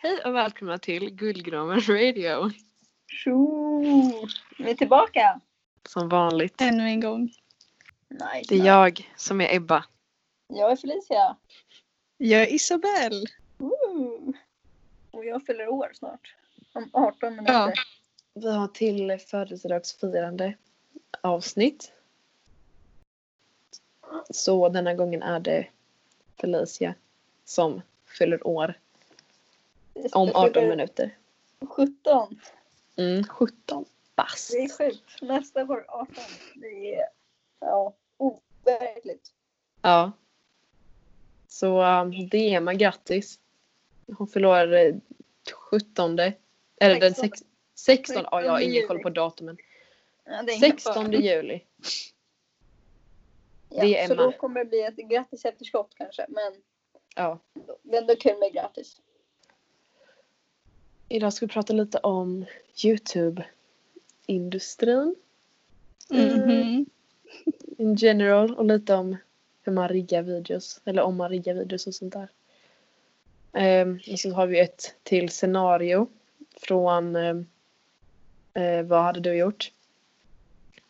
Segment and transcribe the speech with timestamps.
[0.00, 2.50] Hej och välkomna till Guldgraven Radio.
[3.06, 3.82] Tjo!
[4.58, 5.40] Vi är tillbaka!
[5.88, 6.60] Som vanligt.
[6.60, 7.22] Ännu en gång.
[8.08, 8.44] Nice.
[8.48, 9.84] Det är jag som är Ebba.
[10.48, 11.36] Jag är Felicia.
[12.16, 13.26] Jag är Isabelle.
[13.56, 14.32] Woo!
[15.10, 16.34] Och jag fyller år snart.
[16.72, 17.52] Om 18 minuter.
[17.52, 17.72] Ja.
[18.34, 20.54] Vi har till födelsedagsfirande
[21.20, 21.92] avsnitt.
[24.30, 25.66] Så denna gången är det
[26.40, 26.94] Felicia
[27.44, 27.82] som
[28.18, 28.74] fyller år
[30.12, 31.16] om 18 minuter.
[31.60, 32.40] 17.
[32.96, 33.84] Mm, 17
[34.16, 34.52] bast.
[34.52, 35.22] Det är sjukt.
[35.22, 36.14] Nästa år 18.
[36.54, 37.04] Det är
[37.60, 39.32] ja, overkligt.
[39.82, 40.12] Ja.
[41.48, 43.40] Så um, det är man grattis.
[44.18, 44.94] Hon fyller år eh,
[45.70, 46.18] 17.
[46.80, 47.14] Eller den 16.
[47.14, 47.42] sex,
[47.74, 48.16] 16.
[48.30, 49.56] Ja, jag har 16 ingen koll på datumen.
[50.24, 51.14] Ja, det är ingen 16 fara.
[51.14, 51.64] juli.
[53.68, 54.24] Ja, det är så man.
[54.24, 56.26] då kommer det bli ett grattis efterskott kanske.
[56.28, 56.62] Men
[57.14, 57.38] Ja.
[57.82, 59.00] det är ändå kul med grattis.
[61.08, 62.44] Idag ska vi prata lite om
[62.84, 65.14] Youtube-industrin
[66.10, 66.86] Mhm.
[67.78, 69.16] in general och lite om
[69.62, 72.28] hur man riggar videos eller om man riggar videos och sånt där.
[73.52, 76.06] Ehm, och så har vi ett till scenario
[76.56, 77.46] från ehm,
[78.54, 79.72] eh, vad hade du gjort?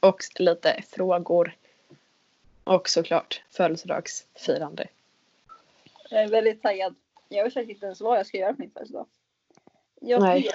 [0.01, 1.57] Och lite frågor.
[2.65, 4.87] Och såklart födelsedagsfirande.
[6.11, 6.95] Jag är väldigt taggad.
[7.29, 9.07] Jag vet faktiskt inte ens vad jag ska göra på min födelsedag.
[10.01, 10.43] Jag Nej.
[10.43, 10.55] vet,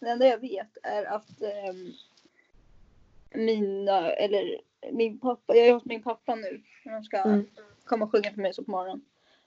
[0.00, 1.92] det enda jag vet är att ehm,
[3.30, 4.60] mina, eller
[4.92, 6.62] min pappa, jag är hos min pappa nu.
[6.84, 7.46] Han ska Mm.
[7.84, 9.04] komma och sjunga för mig så på morgonen.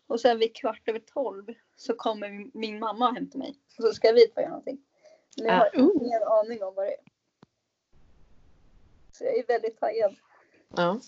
[0.08, 3.56] Och sen vid kvart över tolv så kommer min, min mamma och hämtar mig.
[3.78, 4.78] Och så ska vi två göra någonting.
[5.38, 7.00] Men jag har ingen aning om vad det är.
[9.12, 10.16] Så jag är väldigt taggad.
[10.76, 11.00] Ja.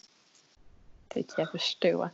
[1.08, 2.10] Det kan jag förstå.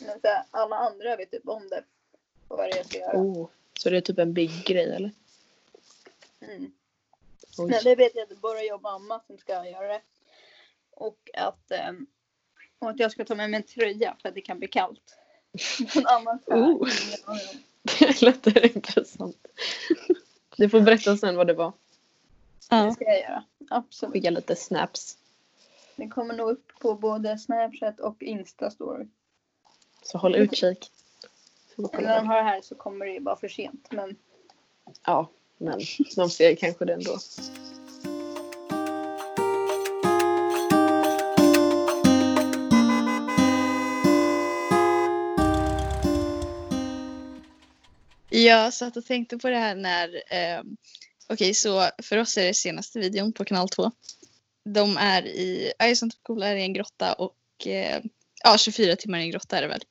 [0.00, 1.84] Men så här, alla andra vet typ om det.
[2.48, 3.18] Och vad det är jag ska göra.
[3.20, 3.48] Oh.
[3.78, 5.10] Så det är typ en big grej eller?
[6.40, 6.72] Mm.
[7.58, 7.70] Oj.
[7.70, 10.00] Men det vet jag att bara jag och mamma som ska göra det.
[10.90, 12.06] Och att, ehm,
[12.78, 15.16] och att jag ska ta med mig en tröja för att det kan bli kallt.
[16.04, 16.88] Annars har jag Oh.
[17.98, 19.46] Det låter intressant.
[20.56, 21.72] Du får berätta sen vad det var.
[22.70, 22.94] Det Ja.
[22.94, 23.44] ska jag göra.
[23.70, 24.12] Absolut.
[24.12, 25.18] Skicka lite snaps.
[25.96, 29.08] Det kommer nog upp på både Snapchat och Insta-story.
[30.02, 30.92] Så håll utkik.
[31.76, 33.88] När de det här så kommer det ju bara för sent.
[33.90, 34.16] Men
[35.04, 35.80] Ja, men
[36.16, 37.18] de ser kanske det ändå.
[48.30, 50.08] Jag satt och tänkte på det här när...
[50.14, 50.62] Eh,
[51.28, 53.90] Okej, så för oss är det senaste videon på kanal 2.
[54.64, 55.72] De är i...
[55.84, 57.66] Ison Cola är i en grotta och...
[57.66, 58.02] Eh,
[58.44, 59.82] ja, 24 timmar i en grotta är det väl.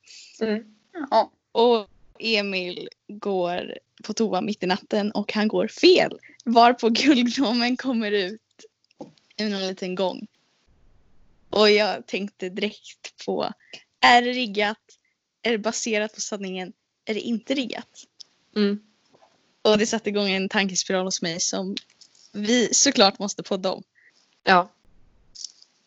[1.10, 6.18] ja, Och Emil går på toa mitt i natten och han går fel.
[6.44, 8.40] Varpå guldgnomen kommer ut
[9.36, 10.26] ur någon liten gång.
[11.50, 13.52] Och jag tänkte direkt på,
[14.00, 14.78] är det riggat?
[15.42, 16.72] Är det baserat på sanningen?
[17.04, 18.06] Är det inte riggat?
[18.56, 18.80] Mm.
[19.62, 21.76] Och det satte igång en tankespiral hos mig som
[22.32, 23.82] vi såklart måste podda om.
[24.44, 24.68] Ja.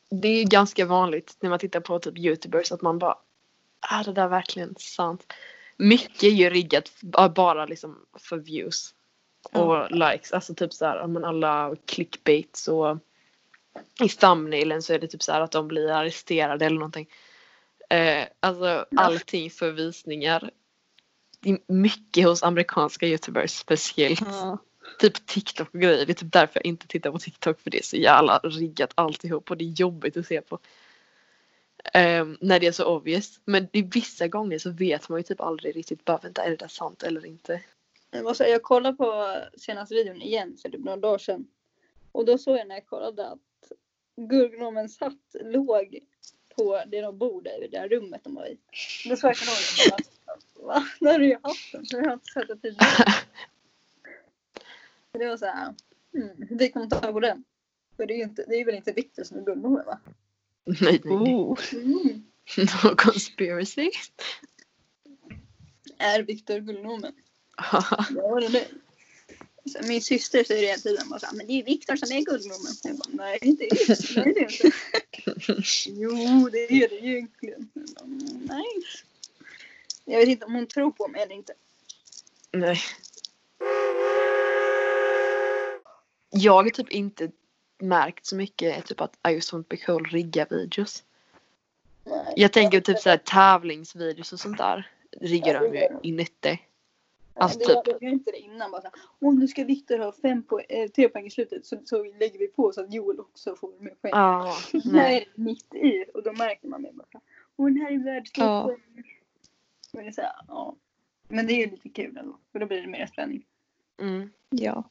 [0.10, 3.18] Det är ganska vanligt när man tittar på typ youtubers att man bara
[3.82, 5.34] är det där verkligen sant?
[5.80, 6.92] Mycket är ju riggat
[7.36, 8.96] bara liksom för views
[9.52, 10.32] och likes.
[10.32, 12.98] Alltså typ så här, ja, men alla clickbaits och
[14.04, 17.10] i thumbnailen så är det typ så här att de blir arresterade eller någonting.
[17.90, 20.52] Eh, alltså allting för visningar.
[21.40, 24.22] Det är mycket hos amerikanska youtubers speciellt.
[25.00, 26.06] Typ TikTok och grejer.
[26.06, 28.92] Det är typ därför jag inte tittar på TikTok för det är så jävla riggat
[28.96, 30.60] alltihop och det är jobbigt att se på.
[31.94, 33.40] Um, när det är så obvious.
[33.46, 36.56] Men i vissa gånger så vet man ju typ aldrig riktigt bara vänta är det
[36.56, 37.62] där sant eller inte.
[38.12, 41.48] jag, måste, säga, jag kollade på senaste videon igen för typ några dagar sedan.
[42.12, 43.72] Och då såg jag när jag kollade att
[44.16, 46.00] Gurgnomens hatt låg
[46.56, 48.58] på det de bor i det där rummet de var i.
[49.10, 49.62] Då såg jag kanalen
[49.94, 50.88] och bara, va?
[51.00, 51.86] Där är ju hatten.
[51.90, 53.14] Jag har inte sett det tidigare.
[55.12, 55.76] Det var såhär.
[56.14, 57.44] hmm, hur fick de tag på den?
[57.98, 60.00] För det är ju inte, det är väl inte Victor som är Gurgnomen va?
[60.82, 61.34] Nej nej nej.
[61.36, 61.58] Oh.
[61.74, 62.24] Mm.
[62.58, 63.92] No conspiracy.
[65.98, 67.14] Är Victor guldgnomen?
[68.16, 68.68] Ja eller nej?
[69.66, 71.96] Så min syster säger det hela tiden bara så här, men det är ju Viktor
[71.96, 72.74] som är guldgnomen.
[72.84, 76.00] Jag bara, nej det är det nej, det är inte.
[76.02, 77.70] jo det är det ju egentligen.
[77.74, 78.66] Jag bara, "Mm, Nej.
[80.06, 81.54] Jag vet inte om hon tror på mig eller inte.
[82.52, 82.80] nej.
[86.32, 87.32] Jag har typ inte
[87.80, 91.04] märkt så mycket typ att I just want to be cool rigga videos.
[92.06, 92.34] Nej.
[92.36, 94.92] Jag tänker typ såhär tävlingsvideos och sånt där.
[95.22, 96.60] Riggar de ju inuti.
[97.34, 97.88] Alltså det, typ.
[97.88, 100.88] Jag gör inte det innan bara såhär, åh nu ska Viktor ha fem po- eh,
[100.88, 103.96] tre poäng i slutet så, så lägger vi på så att Joel också får mer
[104.02, 104.12] poäng.
[104.16, 105.16] Ja, nej.
[105.16, 107.22] är det mitt i och då märker man mer bara,
[107.58, 108.64] åh den här är värd två Ja.
[108.64, 109.04] poäng.
[109.94, 110.76] Men, det är så här, ja.
[111.28, 113.46] Men det är ju lite kul ändå för då blir det mer spänning.
[114.02, 114.30] Mm.
[114.50, 114.84] Ja.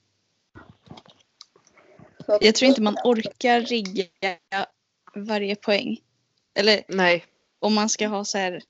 [2.29, 4.07] Så att- Jag tror inte man orkar rigga
[5.15, 6.01] varje poäng.
[6.55, 7.25] Eller Nej,
[7.59, 8.63] om man ska ha så här,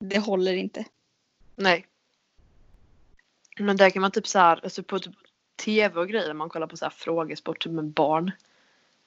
[0.00, 0.84] det håller inte.
[1.56, 1.86] nej.
[3.58, 5.14] Men där kan man typ så här, alltså på typ
[5.64, 8.32] tv och grejer, man kollar på så här frågesport typ med barn.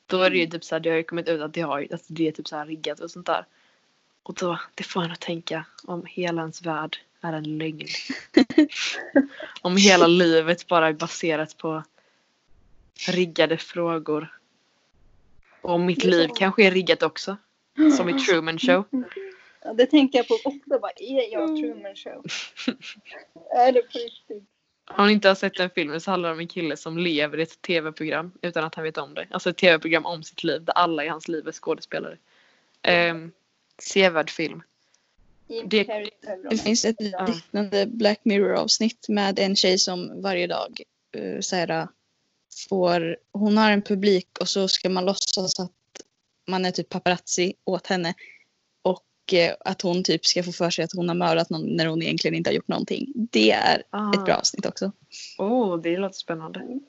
[0.06, 1.88] Då är det ju typ så här, det har ju kommit ut att det, har,
[1.92, 3.46] att det är typ så här riggat och sånt där.
[4.24, 7.88] Och då, det får en att tänka om hela ens värld är en lögn.
[9.62, 11.84] om hela livet bara är baserat på
[13.08, 14.38] riggade frågor.
[15.62, 17.38] Och om mitt liv kanske är riggat också.
[17.98, 18.86] Som i Truman Show.
[19.64, 20.80] Ja, det tänker jag på ofta.
[20.80, 22.26] Bara, är jag Truman Show?
[23.56, 24.44] är det på riktigt?
[24.98, 27.38] Om ni inte har sett den filmen så handlar det om en kille som lever
[27.38, 29.28] i ett tv-program utan att han vet om det.
[29.32, 32.18] Alltså ett tv-program om sitt liv där alla i hans liv är skådespelare.
[33.12, 33.32] Um,
[33.78, 34.64] sevärd film.
[35.66, 36.10] Det-.
[36.50, 40.82] Det finns ett liknande Black Mirror avsnitt med en tjej som varje dag
[41.18, 41.88] uh, så här,
[42.70, 45.72] får, hon har en publik och så ska man låtsas att
[46.48, 48.14] man är typ paparazzi åt henne.
[48.82, 51.86] Och eh, att hon typ ska få för sig att hon har mördat någon när
[51.86, 53.08] hon egentligen inte har gjort någonting.
[53.16, 54.14] Det är Ah.
[54.14, 54.92] ett bra avsnitt också.
[55.38, 56.80] Åh, det låter spännande.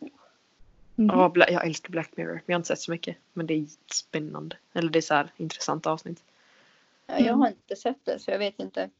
[0.96, 2.32] Ja, Bla- jag älskar Black Mirror.
[2.34, 3.16] Men jag har inte sett så mycket.
[3.32, 4.56] Men det är spännande.
[4.72, 6.22] Eller det är så här intressant avsnitt.
[7.06, 8.90] Ja, jag har inte sett det så jag vet inte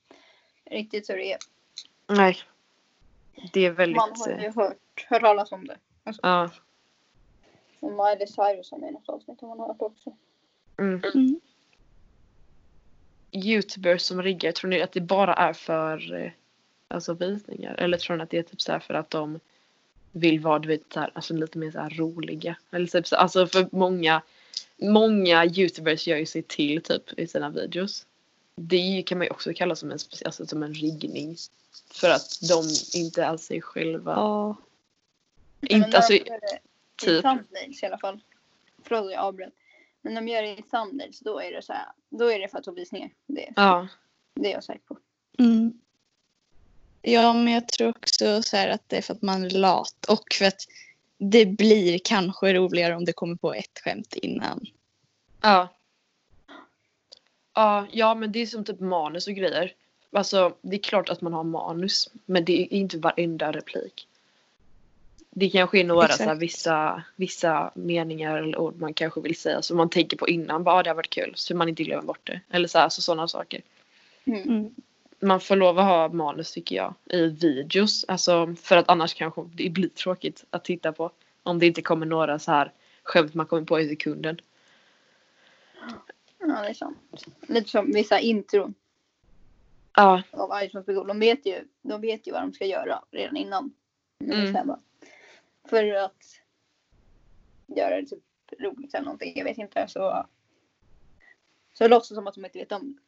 [0.70, 1.38] riktigt hur det är.
[2.09, 2.38] Nej.
[3.53, 3.97] Det är väldigt...
[3.97, 4.76] Man har ju eh, hört,
[5.09, 5.76] hört talas om det.
[6.22, 6.50] Ja.
[7.81, 10.16] Och Miley Cyrus har med i något avsnitt har man hört också.
[10.78, 11.02] Mm.
[11.14, 11.40] Mm.
[13.32, 16.32] Youtubers som riggar, tror ni att det bara är för eh,
[16.88, 17.75] alltså visningar?
[17.75, 19.40] Eller tror ni att det är typ så här för att de
[20.12, 22.56] vill vara du vet, så här, alltså lite mer så här roliga?
[22.70, 24.22] Eller typ så, alltså för många,
[24.76, 28.06] många youtubers gör ju sig till typ i sina videos.
[28.54, 31.37] Det kan man ju också kalla som en, alltså, som en riggning.
[31.90, 32.64] För att de
[32.99, 34.12] inte alls är själva.
[34.12, 34.56] Ja.
[35.62, 36.25] Inte, Men alltså, I
[36.97, 37.23] typ.
[37.23, 38.20] thumbnails i alla fall.
[38.85, 39.53] Förlåt jag avbröt.
[40.03, 41.87] Men de gör det i thumbnails då är det så här.
[42.09, 43.11] Då är det för att få visningar.
[43.26, 43.88] Det, Ja.
[44.35, 44.97] det är jag säker på.
[45.38, 45.81] Mm.
[47.03, 50.05] Ja, men jag tror också så här att det är för att man är lat
[50.09, 50.61] och för att
[51.19, 54.67] det blir kanske roligare om det kommer på ett skämt innan.
[55.43, 55.69] Ja.
[57.55, 59.75] Ja, ja men det är som typ manus och grejer.
[60.12, 64.09] Alltså det är klart att man har manus men det är inte varenda replik.
[65.34, 66.43] Det kanske är några så här, Exakt.
[66.43, 70.64] vissa, vissa meningar eller ord man kanske vill säga som man tänker på innan.
[70.64, 72.40] Bara, ah, det har varit kul så man inte glömmer bort det.
[72.50, 73.62] Eller så här, så sådana saker.
[74.25, 74.43] Mm.
[74.43, 74.75] Mm.
[75.20, 78.05] Man får lov att ha manus tycker jag i videos.
[78.08, 81.11] Alltså för att annars kanske det blir tråkigt att titta på.
[81.43, 84.40] Om det inte kommer några så här skämt man kommer på i sekunden.
[86.38, 86.99] Ja det är sant.
[87.46, 88.75] Lite som vissa intron
[89.96, 91.08] Ja, av Gold.
[91.08, 93.73] De vet ju, de vet ju vad de ska göra redan innan.
[94.19, 94.76] Men det är Mm.
[95.69, 96.25] För att
[97.67, 98.23] göra det typ
[98.61, 99.32] roligt eller någonting.
[99.37, 99.88] Jag vet inte.
[99.88, 100.26] Så,
[101.73, 102.99] så låtsas som att de inte vet om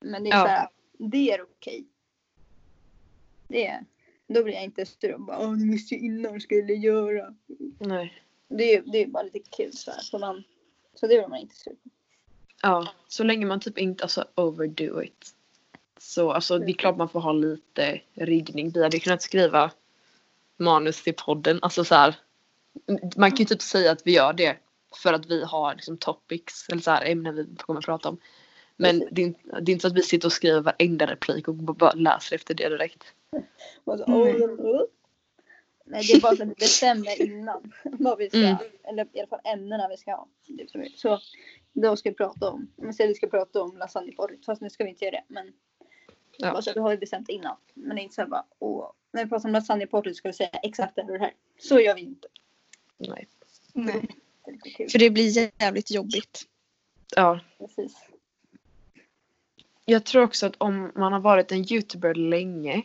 [0.00, 0.06] det.
[0.08, 0.42] Men det är Ja.
[0.42, 1.84] så här, det är okej.
[3.48, 3.84] Det är,
[4.26, 7.34] då blir jag inte sur och bara åh du visste ju innan vad skulle göra.
[7.78, 8.22] nej.
[8.48, 10.00] Det är, det är bara lite kul så här.
[10.00, 10.42] Så, man,
[10.94, 11.90] så det vill man inte sur på.
[12.62, 15.34] Ja, så länge man typ inte alltså overdo it.
[15.98, 18.70] Så alltså det är klart man får ha lite riggning.
[18.70, 19.70] Vi hade kunnat skriva
[20.62, 21.58] manus till podden.
[21.62, 22.14] Alltså så här.
[23.16, 24.56] Man kan ju typ säga att vi gör det
[25.02, 28.18] för att vi har liksom topics eller så här ämnen vi kommer att prata om.
[28.76, 29.14] Men Precis.
[29.14, 31.54] det är, inte, det är inte så att vi sitter och skriver varenda replik och
[31.54, 33.04] bara läser efter det direkt.
[33.84, 33.96] Så,
[35.84, 36.06] Nej.
[36.06, 38.56] det är bara så att vi bestämmer innan vad vi ska, Mm.
[38.84, 40.28] eller i alla fall ämnena vi ska ha.
[40.46, 41.20] Typ Så
[41.72, 44.84] då ska vi prata om, men säg vi ska prata om lasagneporret fast nu ska
[44.84, 45.24] vi inte göra det.
[45.28, 45.52] Men
[46.46, 46.52] Ja.
[46.52, 47.56] bara så att vi har ju bestämt innan.
[47.74, 50.32] Men det är inte så här bara, åh, när vi pratar om lasagneporret ska vi
[50.32, 51.34] säga exakt det här och det här.
[51.58, 52.28] Så gör vi inte.
[52.98, 53.28] Nej.
[53.72, 54.08] Nej.
[54.78, 54.92] Det.
[54.92, 56.48] För det blir jävligt jobbigt.
[57.16, 57.40] Ja.
[57.58, 57.96] Precis.
[59.84, 62.82] Jag tror också att om man har varit en youtuber länge.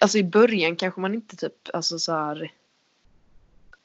[0.00, 2.52] Alltså i början kanske man inte typ, alltså så här.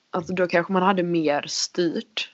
[0.10, 2.34] Alltså då kanske man hade mer styrt.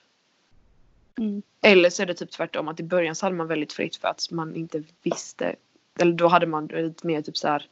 [1.18, 1.42] Mm.
[1.62, 4.08] Eller så är det typ tvärtom att i början så hade man väldigt fritt för
[4.08, 5.56] att man inte visste.
[6.00, 7.68] Eller då hade man lite mer typ så här.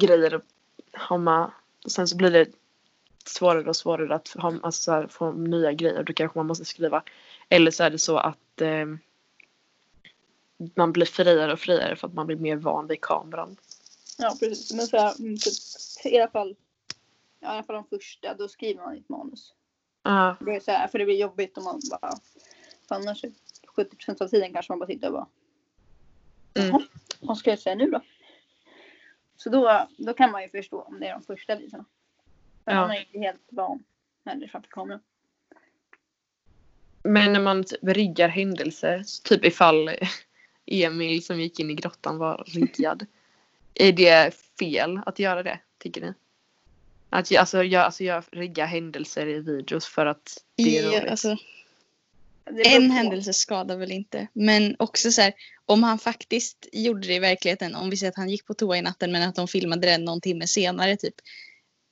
[0.00, 0.42] Grejer att
[1.08, 1.50] ha med.
[1.84, 2.48] Och sen så blir det
[3.24, 6.02] svårare och svårare att ha, alltså så här, få nya grejer.
[6.02, 7.02] Då kanske man måste skriva.
[7.48, 8.86] Eller så är det så att eh,
[10.74, 13.56] man blir friare och friare för att man blir mer van vid kameran.
[14.18, 14.72] Ja precis.
[14.72, 15.54] Men så här, mm, typ,
[16.12, 16.56] i alla fall.
[17.40, 18.34] Ja, i alla fall de första.
[18.34, 19.54] Då skriver man ett manus.
[20.02, 20.36] Ja.
[20.40, 22.12] Det är så här, för det blir jobbigt om man bara.
[22.88, 23.24] För annars
[23.76, 25.26] 70% av tiden kanske man bara sitter och bara.
[26.54, 26.82] Mm.
[27.20, 28.00] Vad ska jag säga nu då?
[29.36, 31.84] Så då, då kan man ju förstå om det är de första videorna.
[32.64, 32.80] Men Ja.
[32.80, 33.84] man är inte helt van
[34.24, 35.00] heller framför kameran.
[37.02, 39.90] Men när man typ riggar händelser, typ ifall
[40.66, 43.06] Emil som gick in i grottan var riggad.
[43.74, 46.12] är det fel att göra det, tycker ni?
[47.10, 50.98] Att jag, alltså, jag, alltså, jag riggar händelser i videos för att det är Ja,
[51.00, 51.10] roligt.
[51.10, 51.36] alltså,
[52.64, 54.26] en händelse skadar väl inte.
[54.32, 55.34] Men också så här,
[55.66, 58.76] om han faktiskt gjorde det i verkligheten, om vi säger att han gick på toa
[58.76, 61.14] i natten men att de filmade det någon timme senare typ.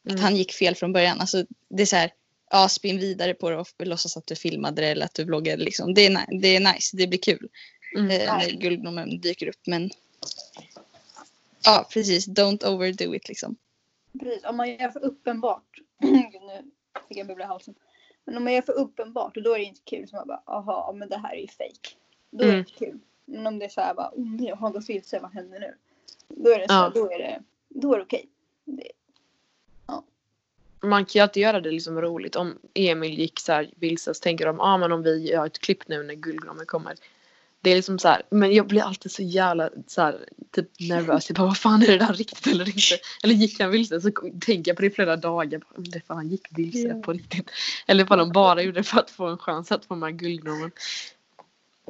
[0.06, 0.16] Mm.
[0.16, 1.20] Att han gick fel från början.
[1.20, 2.10] Alltså, det är så här,
[2.50, 5.64] ja spinn vidare på det och låtsas att du filmade det eller att du vloggade
[5.64, 5.94] liksom.
[5.94, 7.48] Det är, det är nice, det blir kul
[7.96, 8.10] Mm.
[8.10, 9.90] eh, när guldgnomen dyker upp men
[11.64, 13.56] Ja precis, don't overdo it liksom.
[14.20, 15.80] Precis, om man gör för uppenbart.
[16.02, 16.70] Gud, nu
[17.08, 17.74] fick jag bubbla i halsen.
[18.26, 20.08] Men om man gör för uppenbart då är det inte kul.
[20.08, 21.88] Så man bara, aha, men det här är ju fake.
[22.30, 22.58] Då är det Mm.
[22.58, 22.98] inte kul.
[23.24, 25.60] Men om det är så här bara, oh nej, jag har gått vilse, vad händer
[25.60, 25.74] nu?
[26.28, 26.90] Då är det så här, Ja.
[26.94, 28.28] då är det, då är det okej.
[28.64, 28.92] Det-
[30.80, 32.36] Man kan ju alltid göra det liksom roligt.
[32.36, 35.58] Om Emil gick så här vilse så tänker de, ah, men om vi gör ett
[35.58, 36.94] klipp nu när guldgnomen kommer.
[37.66, 41.28] Det är liksom så här, men jag blir alltid så jävla så här, typ nervös.
[41.30, 42.98] Jag bara, vad fan är det där riktigt eller inte?
[43.24, 44.00] Eller gick han vilse?
[44.00, 45.58] Så tänker jag på det i flera dagar.
[45.58, 47.50] Bara, "Men Det fan han gick vilse på riktigt.
[47.86, 50.70] Eller ifall de bara gjorde det för att få en chans att få med guldgnomen.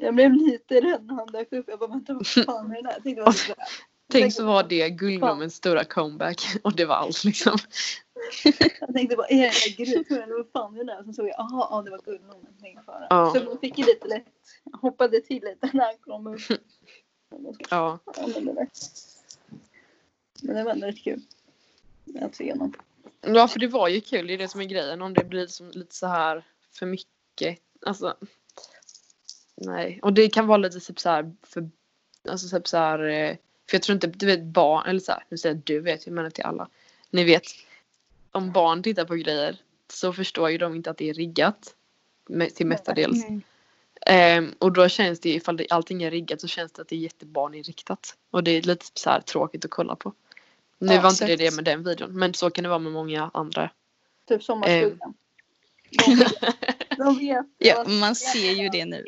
[0.00, 1.64] Jag blev lite rädd när han dök upp.
[1.68, 3.54] Jag bara, vänta vad fan är det där?
[4.12, 7.58] Tänk så var det guldgnomens stora comeback och det var allt liksom.
[8.80, 9.42] Jag tänkte bara, är det
[9.76, 10.22] där gruvtunneln?
[10.24, 11.02] Eller vad fan är det där?
[11.04, 13.06] Sen såg jag, aha, ja, det var fara.
[13.10, 13.30] Ja.
[13.34, 14.24] Så jag fick ju lite lätt.
[14.72, 16.40] Hoppade till lite när han kom upp.
[17.70, 17.98] Ja.
[18.16, 18.66] Ja, men det var-
[20.42, 21.20] Men det var ändå rätt kul.
[22.20, 22.74] Att se igenom.
[23.20, 25.02] Ja för det var ju kul, det är det som är grejen.
[25.02, 27.58] Om det blir som lite så här för mycket.
[27.86, 28.16] Alltså.
[29.54, 30.00] Nej.
[30.02, 31.70] Och det kan vara lite typ så här för
[32.28, 32.98] Alltså typ så här.
[33.08, 33.36] eh,
[33.70, 36.06] För jag tror inte, du vet barn, eller så här, nu säger jag du vet,
[36.06, 36.68] jag menar till alla.
[37.10, 37.42] Ni vet.
[38.36, 39.56] Om barn tittar på grejer
[39.92, 41.74] så förstår ju de inte att det är riggat.
[42.54, 43.24] Till mestadels.
[44.06, 46.96] Ehm, och då känns det ifall det, allting är riggat så känns det att det
[46.96, 48.14] är jättebarninriktat.
[48.30, 50.12] Och det är lite så här tråkigt att kolla på.
[50.78, 52.18] Nu Ja, var inte det det med den videon.
[52.18, 53.70] Men så kan det vara med många andra.
[54.28, 55.14] Typ sommarstugan.
[55.90, 56.32] De vet.
[56.98, 59.04] De vet Ja, man ser ju det nu.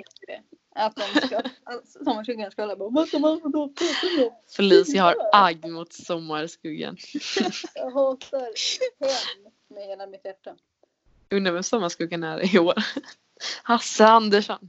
[0.78, 3.74] Att de ska, att sommarstugan ska prata om?
[4.56, 6.96] Felicia har agg mot sommarskuggan.
[7.74, 8.40] Jag hatar
[9.00, 10.56] hem med hela mitt hjärta.
[11.30, 12.74] Undrar vem sommarskuggan är i år.
[13.62, 14.68] Hasse Andersson.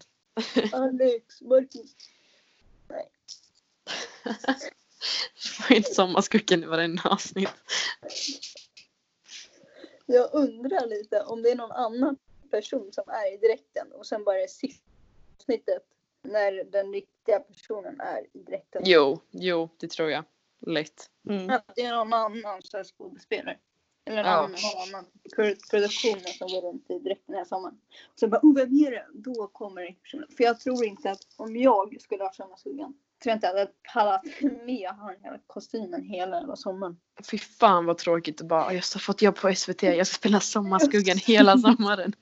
[0.71, 1.95] Alex, Marcus.
[5.67, 7.49] Får inte sommarskuggan i varenda avsnitt.
[10.05, 12.17] Jag undrar lite om det är någon annan
[12.51, 14.89] person som är i direkten och sen bara är sista
[15.39, 15.83] avsnittet
[16.23, 18.81] när den riktiga personen är i direkten.
[18.85, 20.23] Jo, jo, det tror jag.
[20.67, 21.09] Lätt.
[21.29, 21.49] Mm.
[21.49, 23.57] Att det är någon annan så här skådespelare.
[24.05, 24.37] Eller någon, Ja.
[24.37, 27.79] annan, någon annan pro- produktion som går runt i direkten den här sommaren.
[28.13, 29.05] Och så bara, oh vem är det?
[29.13, 30.27] Då kommer den personen.
[30.37, 32.93] För jag tror inte att om jag skulle ha Sommarstugan.
[33.23, 34.21] Tror jag inte att jag hade pallat
[34.65, 36.99] med att ha den här kostymen hela jävla sommaren.
[37.31, 40.39] Fy fan vad tråkigt att bara, jag har fått jobb på SVT, jag ska spela
[40.39, 42.13] sommarskuggan hela sommaren.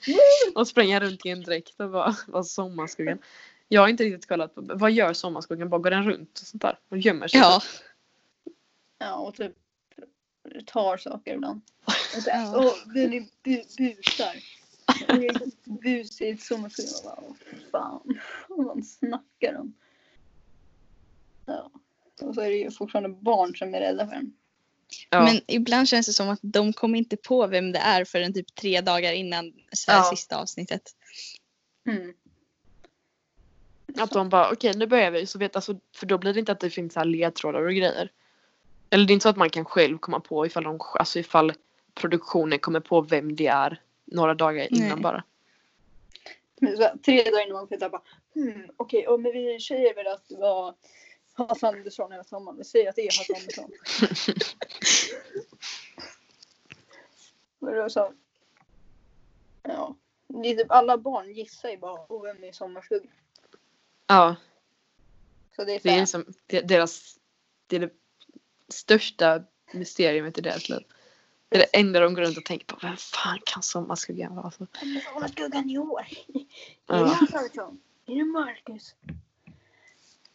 [0.55, 3.19] Och spränga runt i en dräkt och bara vara sommarskuggan.
[3.67, 5.69] Jag har inte riktigt kollat på, vad gör sommarskuggan?
[5.69, 6.79] Bara går den runt och sånt där?
[6.89, 7.39] Och gömmer sig?
[7.39, 7.61] Ja,
[8.99, 9.53] Ja och typ
[10.65, 11.61] tar saker ibland.
[11.85, 11.93] Och.
[12.55, 14.35] Åh, den är bu busar.
[15.07, 16.93] Och jag är busigt sommarstugan.
[16.95, 17.35] Och bara, åh
[17.71, 18.19] fan.
[18.49, 19.73] Vad man snackar om.
[21.45, 21.71] Ja.
[22.21, 24.33] Och så är det ju fortfarande barn som är rädda för den.
[25.09, 25.23] Ja.
[25.23, 28.55] men ibland känns det som att de kommer inte på vem det är förrän typ
[28.55, 30.03] tre dagar innan så här, Ja.
[30.03, 30.81] sista avsnittet.
[31.87, 32.13] Mm.
[33.99, 35.25] Att de bara, okej nu börjar vi.
[35.25, 37.73] Så vet, alltså, för då blir det inte att det finns så här ledtrådar och
[37.73, 38.11] grejer.
[38.89, 41.53] Eller det är inte så att man kan själv komma på ifall, de, alltså ifall
[41.93, 45.01] produktionen kommer på vem det är några dagar innan Nej.
[45.01, 45.23] bara.
[46.59, 48.01] Så, tre dagar innan man får bara,
[48.33, 50.75] hmm, okej, okay, men vi säger väl att det var
[51.33, 52.57] Hasse Andersson hela sommaren.
[52.57, 53.71] Vi säger att det är Hasse Andersson.
[57.59, 58.13] men då så.
[59.63, 59.95] Ja.
[60.27, 63.09] Det alla barn gissar ju bara, oh, vem är sommarskugga?
[64.07, 64.35] Ja,
[65.55, 66.33] Så det är, det är så liksom
[66.67, 67.19] deras,
[67.67, 67.93] det är det
[68.67, 70.83] största mysteriet i deras liv.
[71.49, 72.77] Det är det enda de går runt och tänker på.
[72.81, 74.45] Vem fan kan sommarskuggan vara?
[74.45, 76.07] Alltså, Vem är sommarskuggan i år?
[76.87, 77.79] Är det Andersson?
[78.05, 78.95] Är det Marcus?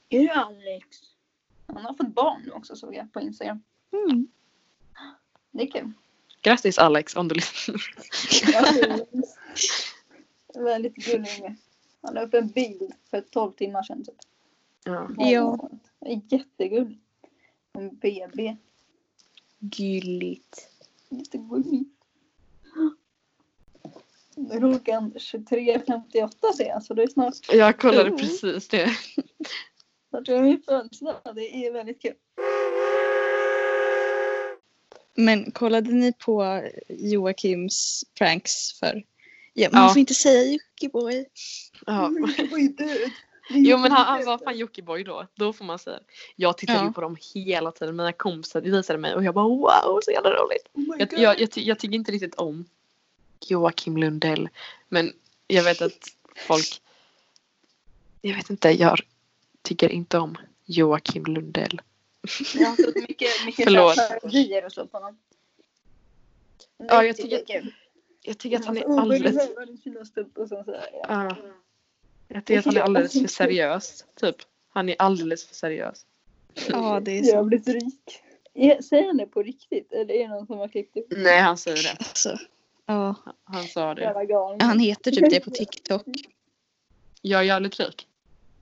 [0.08, 0.86] Är det Alex?
[1.66, 3.62] Han har fått barn nu också såg jag på Instagram.
[3.92, 4.28] Mm.
[5.50, 5.92] Det är kul.
[6.42, 7.94] Grattis Alex om du lyssnar.
[10.54, 11.56] Väldigt gullig unge.
[12.02, 14.04] Han la upp en bild för 12 timmar sedan.
[14.04, 14.14] Typ.
[14.84, 15.10] Ja.
[15.18, 15.68] Ja.
[16.00, 16.98] Det är jättegullig.
[17.72, 18.56] En BB.
[19.58, 20.68] Gulligt.
[21.08, 21.84] Jättegullig.
[24.36, 28.18] Nu är klockan 23.58 ser jag så det är snart, Jag kollade Oh.
[28.18, 28.88] precis det.
[30.10, 31.16] snart är det min födelsedag.
[31.34, 32.14] Det är väldigt kul.
[35.14, 39.04] Men kollade ni på Joakims pranks för?
[39.54, 39.88] Ja, man Ja.
[39.88, 41.26] får inte säga Jockiboi.
[41.86, 42.08] Ja.
[42.78, 43.10] Död.
[43.50, 45.26] Jo men han, han var fan Jockiboi då.
[45.34, 46.00] Då får man säga.
[46.36, 46.86] Jag tittade Ja.
[46.86, 47.96] ju på dem hela tiden.
[47.96, 50.68] Mina kompisar visade mig och jag bara wow så jävla roligt.
[50.72, 52.64] Oh Jag, jag, jag, ty, jag tycker inte riktigt om
[53.48, 54.48] Joakim Lundell.
[54.88, 55.12] Men
[55.46, 56.80] jag vet att folk...
[58.20, 59.00] Jag vet inte, jag
[59.62, 61.80] tycker inte om Joakim Lundell.
[62.54, 63.96] Jag har sett mycket, mycket Förlåt.
[64.66, 65.18] och så på honom.
[66.78, 67.74] Ja, jag tycker-.
[68.22, 69.36] Jag tycker att han är alldeles...
[71.08, 71.36] ja.
[72.28, 74.04] Jag tycker att han är alldeles för seriös.
[74.20, 74.36] Typ.
[74.68, 76.06] Han är alldeles för seriös.
[76.68, 77.30] Ja, det är så.
[77.30, 78.22] Jävligt rik.
[78.84, 81.12] Säger han det på riktigt eller är det någon som har klippt ihop?
[81.16, 81.96] Nej han säger det.
[81.98, 82.38] Alltså,
[82.86, 83.14] ja.
[83.44, 84.26] Han sa det.
[84.60, 86.06] Han heter typ det på TikTok.
[87.20, 88.08] Jag är jävligt rik.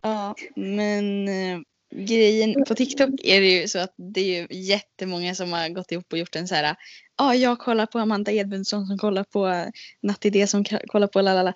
[0.03, 5.35] Ja, men eh, grejen på TikTok är det ju så att det är ju jättemånga
[5.35, 6.77] som har gått ihop och gjort en så här.
[7.17, 9.71] Ja, jag kollar på Amanda Edmundsson som kollar på
[10.01, 11.55] Natti D som kollar på lalala.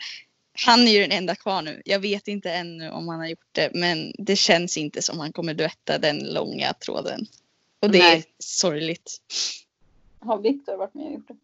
[0.67, 1.83] Han är ju den enda kvar nu.
[1.85, 5.33] Jag vet inte ännu om han har gjort det, men det känns inte som han
[5.33, 7.27] kommer duetta den långa tråden.
[7.81, 8.25] Och det är Nej.
[8.39, 9.21] sorgligt.
[10.21, 11.37] Har Viktor varit med och gjort det?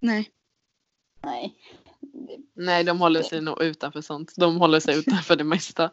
[0.00, 0.30] Nej.
[1.24, 1.54] Nej.
[2.54, 4.32] Nej de håller sig nog utanför sånt.
[4.36, 5.90] De håller sig utanför det mesta.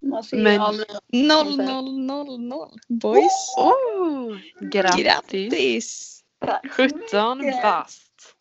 [0.00, 0.86] Man ser Men- aldrig.
[1.08, 3.54] 0 0 0 0 Boys.
[3.56, 5.04] Oh, grattis!
[5.04, 6.24] Grattis!
[6.70, 8.34] 17 bast.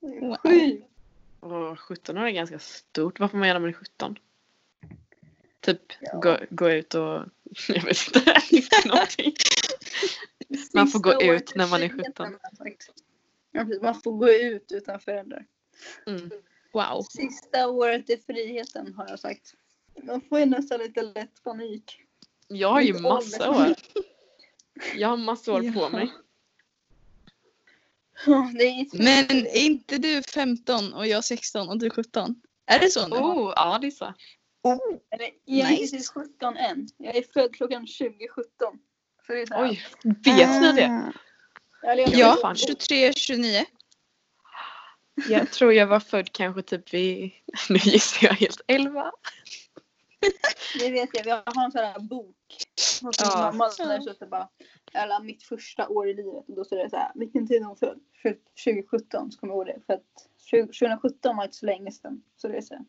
[0.00, 0.38] Wow.
[1.40, 3.20] Och 17 år är ganska stort.
[3.20, 4.18] Vad får man göra när man är 17?
[5.60, 6.18] Typ Ja.
[6.18, 7.24] gå, gå ut och...
[7.68, 8.06] Jag vet
[8.52, 8.88] inte.
[8.88, 9.34] någonting.
[10.72, 12.24] Man får gå ut när man är friheten, 17.
[12.26, 12.90] har jag sagt.
[13.52, 13.82] Ja, precis.
[13.82, 15.46] Man får gå ut utan föräldrar.
[16.06, 16.30] Mm.
[16.72, 17.02] Wow.
[17.10, 19.54] Sista året i friheten har jag sagt.
[20.02, 22.00] Man får ju nästan lite lätt panik.
[22.48, 23.74] Jag har ju massa år.
[24.96, 26.12] Jag har massa år på mig.
[28.26, 32.42] Ja, det är Men är inte du 15 och jag 16 och du 17?
[32.66, 33.16] Är det så nu?
[33.16, 34.14] Oh, ja det är så.
[35.10, 35.96] Eller, jag är inte Nice.
[35.96, 36.88] precis 17 än.
[36.96, 38.78] Jag är född klockan 2017.
[39.26, 39.82] Så det är så här, Oj,
[40.24, 41.12] vet ni det?
[42.18, 42.56] Ja, fan.
[42.56, 43.64] 23, 29.
[45.28, 47.30] Jag tror jag var född kanske typ vid...
[47.68, 49.12] Nu gissar jag helt 11.
[50.78, 51.26] Det vet jag.
[51.26, 52.36] Jag har en sån här bok
[53.02, 53.52] hos min Ja.
[53.52, 54.48] mamma där bara
[54.92, 57.76] eller mitt första år i livet och då står det så här vilken tid hon
[57.76, 58.00] född?
[58.22, 61.92] Född 2017 så kommer jag ihåg det för att 20- 2017 var inte så länge
[61.92, 62.22] sedan.
[62.36, 62.84] Så det är så här.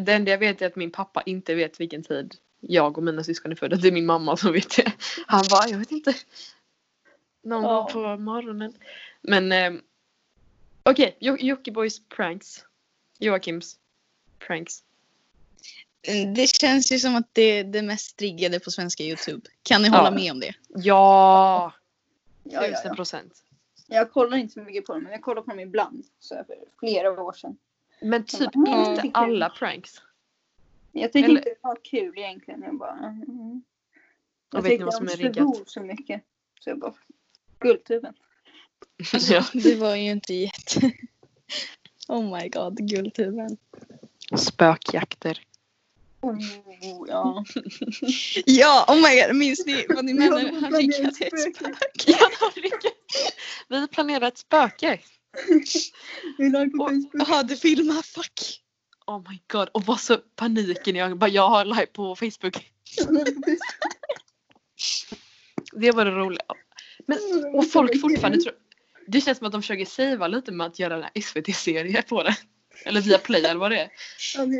[0.00, 3.24] Det, enda jag vet är att min pappa inte vet vilken tid jag och mina
[3.24, 3.76] syskon är födda.
[3.76, 4.92] Det är min mamma som vet det.
[5.26, 6.14] Han bara, jag vet inte.
[7.42, 8.74] Någon gång på morgonen.
[9.22, 9.72] Men eh,
[10.82, 12.64] okej, okay, Jockibois pranks.
[13.18, 13.78] Joakims
[14.38, 14.82] pranks.
[16.02, 19.46] Mm, Det känns ju som att det är det mest triggade på svenska Youtube.
[19.62, 19.96] Kan ni Ja.
[19.96, 20.54] hålla med om det?
[20.68, 21.72] Ja!
[22.42, 22.94] Ja, ja, Tusen ja.
[22.94, 23.44] procent.
[23.86, 26.04] Jag kollar inte så mycket på dem men jag kollar på dem ibland.
[26.18, 27.56] Så för flera år sedan.
[28.00, 28.90] Men typ Ja.
[28.90, 29.90] inte alla pranks.
[30.92, 32.62] Jag tycker Eller- inte det var kul egentligen.
[32.62, 32.98] Jag bara...
[32.98, 33.62] Mm.
[34.50, 35.68] Jag Och vet tyckte vad som de är riggat?
[35.68, 36.22] så mycket.
[36.60, 36.94] Så jag bara...
[37.58, 38.14] Guldtuben.
[39.30, 39.44] Ja.
[39.52, 40.80] Det var ju inte jätte...
[42.08, 43.56] Oh my god, Guldtuben.
[44.36, 45.40] Spökjakter.
[46.20, 46.38] Oh,
[47.08, 47.44] ja.
[48.46, 50.60] Ja, oh my god, minns ni vad ni menar?
[50.60, 52.18] Han det ett spöke.
[52.18, 52.28] Ja.
[53.68, 55.00] Vi planerar ett spöke.
[56.38, 57.10] Vi la på Facebook.
[57.12, 58.62] Jaha, du filmar, fuck.
[59.06, 59.68] Oh my god.
[59.68, 62.72] Och vad så paniken jag bara, jag har live på Facebook.
[65.72, 66.44] Det var det roliga.
[67.06, 67.18] Men,
[67.54, 68.54] och folk fortfarande tror...
[69.06, 72.36] Det känns som att de försöker savea lite med att göra en SVT-serie på det.
[72.84, 73.90] Eller via Play eller vad det är.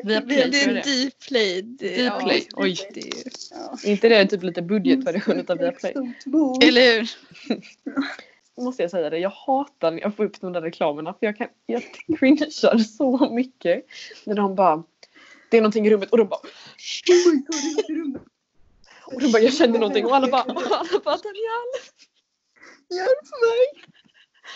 [0.05, 0.51] Via Play.
[0.51, 1.11] Det är det.
[1.11, 1.63] Dplay.
[1.63, 2.77] Det- Dplay, ja, oj.
[2.95, 3.05] Det är
[3.85, 3.91] ju...
[3.93, 5.95] Inte det typ lite budgetversion av Viaplay?
[6.63, 7.11] Eller hur?
[8.63, 9.19] Måste jag säga det.
[9.19, 11.13] Jag hatar när jag får upp de där reklamerna.
[11.13, 11.83] För jag, kan, jag
[12.19, 13.85] cringear så mycket.
[14.25, 14.83] När de bara...
[15.51, 16.41] Det är någonting i rummet och de bara...
[19.05, 21.71] Och de bara jag kände någonting och alla bara, och alla bara Daniel!
[22.91, 23.85] Hjälp mig!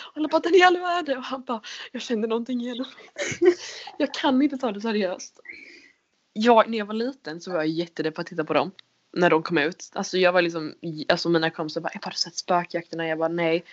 [0.01, 1.17] Och alla bara Daniel vad är det?
[1.17, 3.55] Och han bara jag kände någonting genom mig.
[3.97, 5.39] Jag kan inte ta det seriöst.
[6.33, 8.71] Jag, när jag var liten så var jag jättedepp på att titta på dem.
[9.13, 9.91] när de kom ut.
[9.93, 10.75] Alltså jag var liksom,
[11.09, 13.07] alltså mina kompisar bara, har du sett spökjakterna?
[13.07, 13.63] Jag bara nej.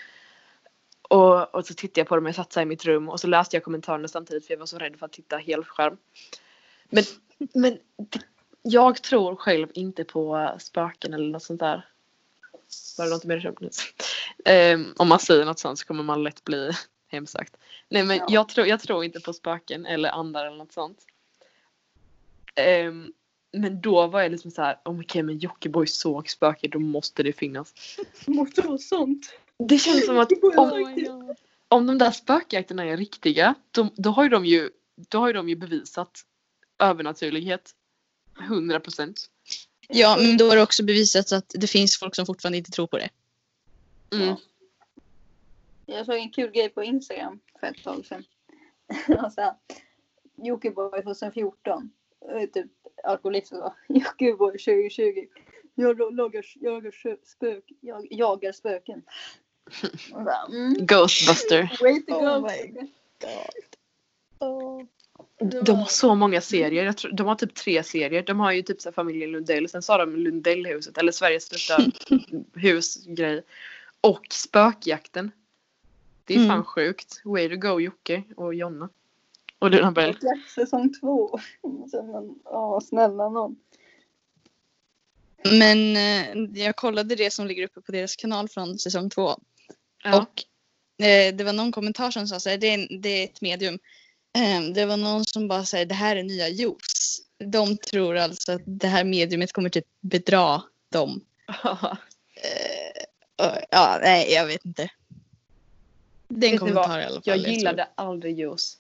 [1.03, 3.57] Och, och så tittade jag på dem, jag satt i mitt rum och så läste
[3.57, 5.97] jag kommentarerna samtidigt för jag var så rädd för att titta helskärm.
[6.89, 7.05] Men,
[7.55, 7.79] men
[8.63, 11.89] jag tror själv inte på spöken eller något sånt där.
[12.99, 13.63] Var det något mer köpt
[14.49, 16.71] um, Om man säger något sånt så kommer man lätt bli
[17.09, 17.57] hemsökt.
[17.89, 18.27] Nej men Ja.
[18.29, 20.99] jag, tror, jag tror inte på spöken eller andar eller något sånt.
[22.55, 23.13] Ehm,
[23.53, 27.23] men då var jag liksom så här, oh, okej men Jockiboi såg spöken, då måste
[27.23, 27.75] det finnas.
[28.27, 29.33] Måste vara sånt.
[29.59, 31.35] Det känns som att om,
[31.69, 35.33] om de där spökjakterna är riktiga, då, då, har ju de ju, då har ju
[35.33, 36.25] de ju bevisat
[36.79, 37.75] övernaturlighet.
[38.41, 39.27] 100 procent.
[39.89, 42.87] Ja, men då har det också bevisats att det finns folk som fortfarande inte tror
[42.87, 43.09] på det.
[44.13, 44.27] Mm.
[44.29, 44.37] Ja.
[45.87, 48.25] Jag såg en kul grej på Instagram för ett tag sedan.
[49.19, 49.55] alltså,
[50.37, 51.91] Jockiboi 2014.
[52.35, 52.71] eh, Typ
[53.05, 53.95] alkoholist och så.
[53.95, 55.27] Jockiboi 2020.
[55.75, 59.03] Jag lagar, jagar spök, jag, jagar spöken.
[60.49, 61.79] Mm, Ghostbuster.
[61.81, 62.49] way to Oh go.
[62.49, 62.89] my
[65.63, 66.85] De har så många serier.
[66.85, 68.23] Jag tror, de har typ tre serier.
[68.23, 69.69] De har ju typ så familjen Lundell.
[69.69, 70.99] Sen så har de Lundellhuset.
[70.99, 71.79] Eller Sveriges största
[72.55, 73.43] husgrej.
[74.01, 75.31] Och spökjakten.
[76.25, 76.65] Det är fan Mm.
[76.65, 77.23] sjukt.
[77.25, 78.89] Way to go Jocke och Jonna.
[79.59, 79.67] Och.
[79.67, 79.73] Och
[80.23, 81.39] Jack säsong två.
[81.93, 83.57] Man, ja, snälla någon.
[85.45, 89.37] Men eh, jag kollade det som ligger uppe på deras kanal från säsong två.
[90.05, 90.19] Ja.
[90.19, 90.45] Och
[91.05, 93.79] eh, det var någon kommentar som sa så här, det är, det är ett medium.
[94.37, 97.21] Eh, det var någon som bara säger det här är nya juice.
[97.45, 101.21] De tror alltså att det här mediumet kommer typ bedra dem.
[103.71, 104.91] Ja, nej, jag vet inte.
[106.29, 107.23] Det är en kommentar i alla fall.
[107.25, 108.79] Jag gillade aldrig juice.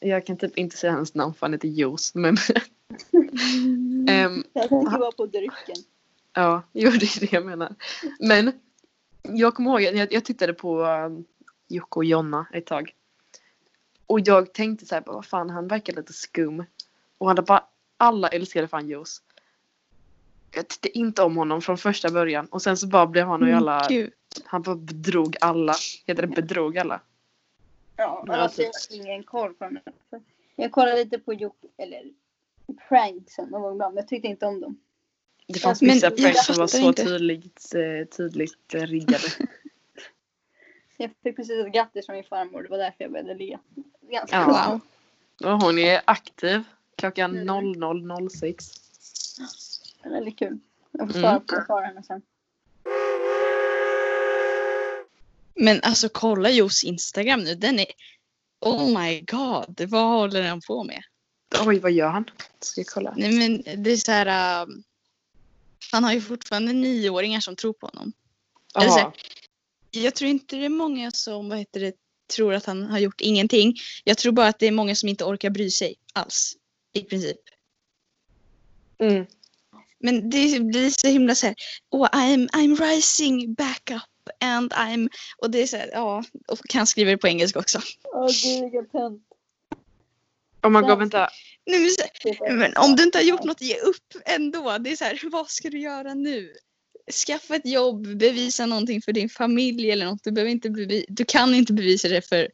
[0.00, 2.14] Jag kan typ inte säga hans namn för han heter juice.
[2.14, 2.36] Men
[4.08, 5.76] ehm, Jag tänker bara på drycken.
[6.32, 7.74] ja, jo det är det jag menar.
[8.20, 8.52] Men
[9.22, 11.24] jag kommer ihåg jag, jag tittade på um,
[11.68, 12.94] Jocke och Jonna ett tag.
[14.06, 16.64] Och jag tänkte så här, vad fan han verkar lite skum.
[17.18, 17.64] Och han hade bara,
[17.96, 19.22] alla älskade fan juice.
[20.54, 22.46] Jag tyckte inte om honom från första början.
[22.46, 24.12] Och sen så bara blev han och Mm, alla, Gud.
[24.44, 25.74] han bara bedrog alla.
[26.06, 27.00] Heter det bedrog alla?
[27.96, 29.78] Ja, alltså, jag har ingen koll på dem.
[30.56, 32.02] Jag kollade lite på Jocke, eller
[32.88, 34.78] pranksen någon gång ibland, men jag tyckte inte om dem.
[35.46, 37.04] Det fanns Men vissa pranks som var så inte.
[37.04, 39.28] tydligt, eh, tydligt eh, riggade.
[40.96, 43.58] Jag fick precis ett grattis från min farmor, det var därför jag började le.
[44.00, 44.80] Ganska Ja.
[45.40, 45.52] Wow.
[45.52, 46.62] Och hon är aktiv
[46.96, 47.74] klockan Mm.
[47.74, 49.73] 00.06.
[50.04, 50.58] Det är väldigt kul.
[50.92, 51.22] Jag får Mm.
[51.22, 52.22] svara på svara henne sen.
[55.54, 57.54] Men alltså kolla Jos Instagram nu.
[57.54, 57.86] Den är...
[58.60, 59.80] Oh my god.
[59.88, 61.02] Vad håller han på med?
[61.66, 62.24] Oj, vad gör han?
[62.60, 63.14] Ska jag kolla?
[63.16, 64.62] Nej men det är så här...
[64.62, 64.66] äh,
[65.92, 68.12] han har ju fortfarande nioåringar som tror på honom.
[68.78, 69.12] Eller så här, Jaha.
[69.90, 71.94] Jag tror inte det är många som vad heter det,
[72.34, 73.74] tror att han har gjort ingenting.
[74.04, 76.56] Jag tror bara att det är många som inte orkar bry sig alls.
[76.92, 77.36] I princip.
[78.98, 79.26] Mm.
[80.04, 81.54] Men det blir så himla så här.
[81.90, 84.02] Oh, I'm, I'm rising back up.
[84.40, 85.08] And I'm...
[85.38, 86.24] Och det är så här, ja.
[86.48, 87.80] Och han skriver det på engelska också.
[88.04, 89.22] Åh gud vilken tönt.
[90.62, 90.88] Oh my Ja.
[90.88, 91.28] god, vänta.
[91.66, 91.90] Nej,
[92.50, 94.78] men, om du inte har gjort något, ge upp ändå.
[94.78, 96.52] Det är så här, vad ska du göra nu?
[97.26, 100.24] Skaffa ett jobb, bevisa någonting för din familj eller något.
[100.24, 102.48] Du, behöver inte bevi- du kan inte bevisa det för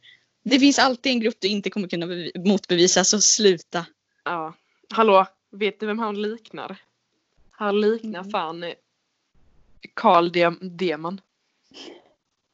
[0.44, 3.86] det finns alltid en grupp du inte kommer kunna bevi- motbevisa, så sluta.
[4.24, 4.54] Ja.
[4.90, 6.76] Hallå, vet du vem han liknar?
[7.60, 8.30] Han liknar Mm.
[8.30, 8.74] fan eh,
[9.94, 11.20] Carl Dem- Deman.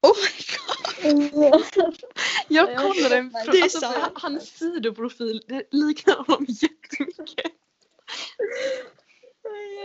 [0.02, 0.30] Oh my
[1.32, 1.62] god!
[2.48, 7.52] Jag Ja, kollade en pro- alltså, Hans sidoprofil det liknar honom jättemycket.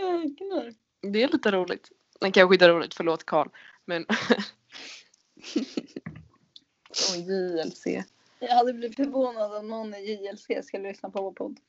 [0.00, 0.74] Jäklar.
[1.12, 1.90] Det är lite roligt.
[2.20, 3.48] Nej, kanske inte roligt, förlåt Carl.
[3.84, 4.06] Men...
[7.14, 7.86] Oj, JLC.
[8.38, 11.60] Jag hade blivit förvånad om någon i JLC skulle lyssna på vår podd.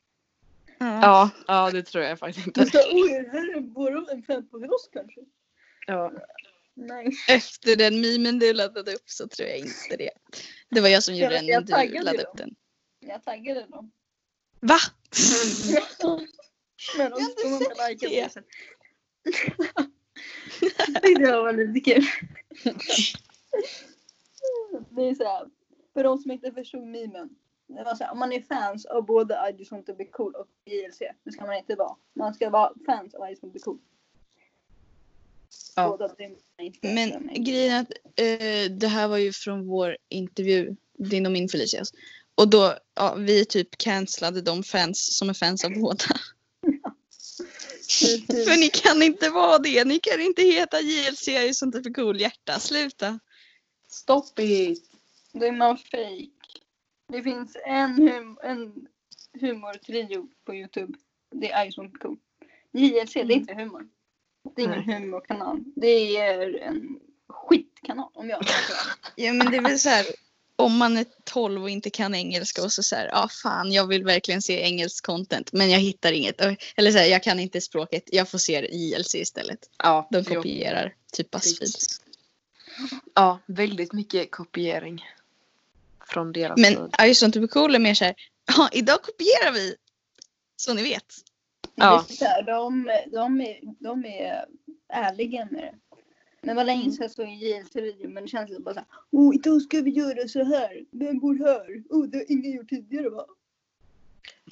[0.78, 0.98] Ja.
[1.02, 2.66] Ja, ja det tror jag faktiskt inte.
[2.66, 5.20] sa oj, är bara en på oss kanske?
[5.86, 6.12] Ja.
[6.76, 7.10] Nej.
[7.28, 10.10] Efter den memen du laddade upp så tror jag inte det.
[10.70, 11.72] Det var jag som gjorde Jag- den, jag men du
[12.04, 12.26] laddade dem.
[12.32, 12.54] upp den.
[13.00, 13.92] Jag taggade dem.
[14.60, 14.78] Va?
[16.98, 18.32] Men de Jag stod med sett det.
[18.32, 18.42] sen.
[21.02, 22.04] Det var lite kul.
[24.90, 25.46] Det är så här,
[25.92, 27.28] för de som inte förstod memen.
[27.74, 30.04] Det var så här, om man är fans av både I just want to be
[30.04, 31.96] cool och JLC, det ska man inte vara.
[32.14, 33.78] Man ska vara fans av I just want to be cool.
[35.76, 35.88] Ja.
[35.88, 36.36] Båda det
[36.82, 41.48] Men grejen är att eh, det här var ju från vår intervju, din och min
[41.48, 41.92] Felicias.
[42.34, 46.04] Och då, ja, vi typ cancellade de fans som är fans av båda.
[48.26, 49.84] För ni kan inte vara det.
[49.84, 52.60] Ni kan inte heta JLC jag är sånt för cool hjärta.
[52.60, 53.18] Sluta.
[53.88, 54.84] Stop it!
[55.32, 56.43] Då är man fake.
[57.14, 58.72] Det finns en, hum en
[59.40, 60.98] humortrio på Youtube.
[61.30, 62.16] Det är Ice Cool.
[62.72, 63.86] JLC, det är inte humor.
[64.56, 65.00] Det är ingen Nej.
[65.00, 65.64] humorkanal.
[65.76, 68.74] Det är en skitkanal om jag ska.
[69.16, 70.06] Ja men det är väl så här.
[70.56, 73.86] Om man är 12 och inte kan engelska och så så här, ja fan jag
[73.86, 76.40] vill verkligen se engelsk content men jag hittar inget.
[76.76, 79.58] Eller så här, jag kan inte språket, jag får se JLC istället.
[79.78, 80.34] Ja, De jo.
[80.34, 81.70] kopierar typ Buzzfeed.
[83.14, 85.04] Ja, väldigt mycket kopiering.
[86.06, 87.04] Från deras Men sida.
[87.04, 88.14] I just want to be cool är mer så här,
[88.56, 89.76] ja idag kopierar vi.
[90.56, 91.14] Så ni vet.
[91.74, 92.06] Ja.
[92.18, 94.44] Det är de, de, är, de är
[94.88, 95.74] ärliga med det.
[96.40, 98.88] Men det var länge sedan jag såg en JLC-video men det känns som bara såhär.
[99.10, 100.84] Oh, idag ska vi göra så här.
[100.90, 101.82] Vem bor här?
[101.90, 103.26] Oh, det har ingen gjort tidigare va?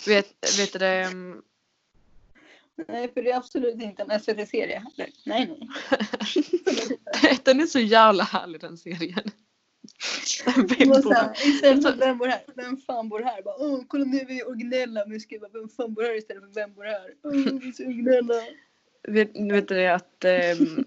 [0.06, 1.06] Vet, vet du det?
[1.06, 1.42] um,
[2.88, 5.12] Nej, för det är absolut inte en SVT-serie heller.
[5.24, 7.38] Nej, nej.
[7.44, 9.30] Den är så jävla härlig den serien.
[10.44, 12.40] Den Och vill så bo- här, istället för vem bor här?
[12.54, 13.42] Vem fan bor här?
[13.42, 15.04] Bara, Åh, kolla nu är vi originella.
[15.06, 17.14] Men skriva vem fan bor här istället för vem bor här?
[17.22, 18.34] Åh, vi är så originella.
[19.08, 20.84] Vet, vet du att ehm,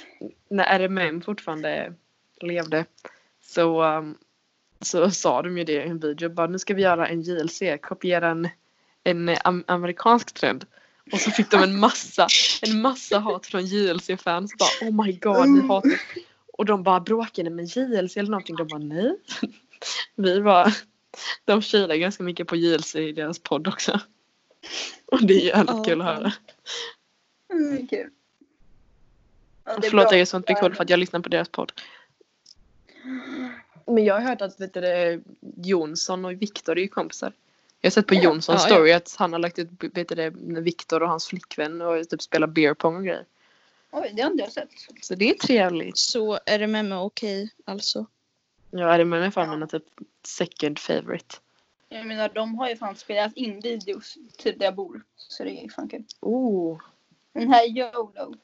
[0.50, 1.94] när RMM fortfarande
[2.40, 2.84] levde
[3.42, 4.18] så, um,
[4.80, 6.28] så sa de ju det i en video.
[6.28, 8.48] Bara, nu ska vi göra en JLC, kopiera en,
[9.04, 10.66] en eh, am- amerikansk trend.
[11.12, 12.26] Och så fick de en massa,
[12.62, 14.54] en massa hat från JLC-fans.
[14.58, 16.00] Bara oh my god, vi hatar
[16.58, 18.56] Och de bara bråkade med JLC eller någonting.
[18.56, 19.16] De bara nej.
[20.14, 20.74] Vi var,
[21.44, 24.00] de kilar ganska mycket på JLC i deras podd också.
[25.06, 25.84] Och det är jävligt Ja.
[25.84, 26.32] kul att höra.
[27.52, 28.10] Mm, kul.
[29.64, 31.72] Ja, det Förlåt jag är sånt blir cool för att jag lyssnar på deras podd.
[33.86, 35.22] Men jag har hört att vet du,
[35.56, 37.32] Jonsson och Viktor är ju kompisar.
[37.80, 38.14] Jag har sett på.
[38.14, 38.74] Jonssons Ja, ja.
[38.74, 42.46] story att han har lagt ut vet du, Viktor och hans flickvän och typ spelar
[42.46, 43.24] beer pong och grejer.
[43.90, 44.70] Oj, det har inte jag sett.
[45.02, 45.98] Så det är trevligt.
[45.98, 46.58] Så är
[47.04, 48.06] okej alltså.
[48.70, 49.84] Ja, är det med mig fan mina typ
[50.26, 51.36] second favorite.
[51.88, 55.02] Jag menar, de har ju fan spelat in videos typ där jag bor.
[55.16, 56.04] Så det är ju fan kul.
[56.20, 56.80] Oh.
[57.32, 58.34] Den här YOLO.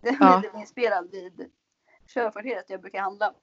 [0.00, 0.42] Den Ja.
[0.54, 1.50] är inspelad vid
[2.08, 3.34] körkvarteret jag brukar handla.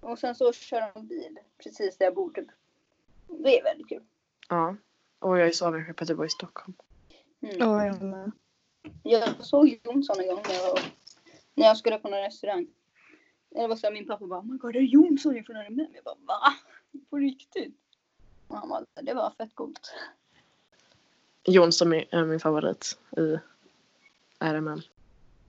[0.00, 2.48] Och sen så kör de bil precis där jag bor typ.
[3.26, 4.02] Det är väldigt kul.
[4.48, 4.76] Ja.
[5.18, 6.74] Och jag är så avundsjuk på att du bor i Stockholm.
[7.42, 7.56] Mm.
[7.58, 8.32] Ja, jag med.
[9.02, 10.78] Jag såg Jonsson en gång när jag,
[11.54, 12.66] när jag skulle på någon restaurang.
[13.50, 15.86] Det var så här, min pappa bara, oh my god, det är Jonsson från RMM.
[15.94, 16.54] Jag bara, va?
[17.10, 17.76] På riktigt?
[18.48, 19.94] Och han bara, det var fett coolt.
[21.44, 23.38] Jonsson är min favorit i
[24.38, 24.80] RMM.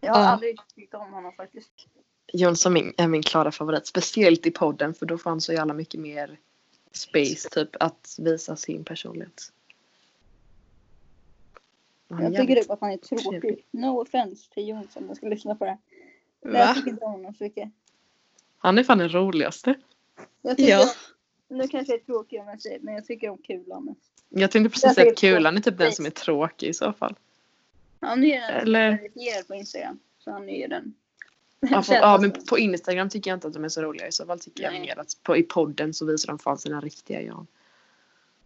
[0.02, 0.28] Jag har Ja.
[0.28, 1.88] aldrig tyckt om honom faktiskt.
[2.34, 3.88] Jonsson är min klara favorit.
[3.88, 6.40] Speciellt i podden för då får han så jävla mycket mer
[6.92, 9.52] space typ att visa sin personlighet.
[12.10, 13.66] Han Jag tycker typ att han är tråkig.
[13.72, 15.78] No offense till Jonsson, jag ska lyssna på det.
[16.42, 16.60] Men Va?
[16.60, 17.72] jag tycker inte om honom så mycket.
[18.58, 19.76] Han är fan den roligaste.
[20.42, 20.86] Jag tycker Ja.
[21.48, 23.96] Nu kanske jag är tråkig om jag säger men jag tycker om Kulan.
[24.30, 26.94] Jag tänkte Jag precis säger att Kulan är typ den som är tråkig i så
[26.94, 27.16] fall.
[28.00, 30.00] Han är den som Eller- är verifierad på Instagram.
[30.20, 30.94] Så han är den.
[31.70, 34.08] Ja, på, ja men på Instagram tycker jag inte att de är så roliga.
[34.08, 34.82] I så fall tycker jag Nej.
[34.82, 37.46] mer att på, i podden så visar de fan sina riktiga jag.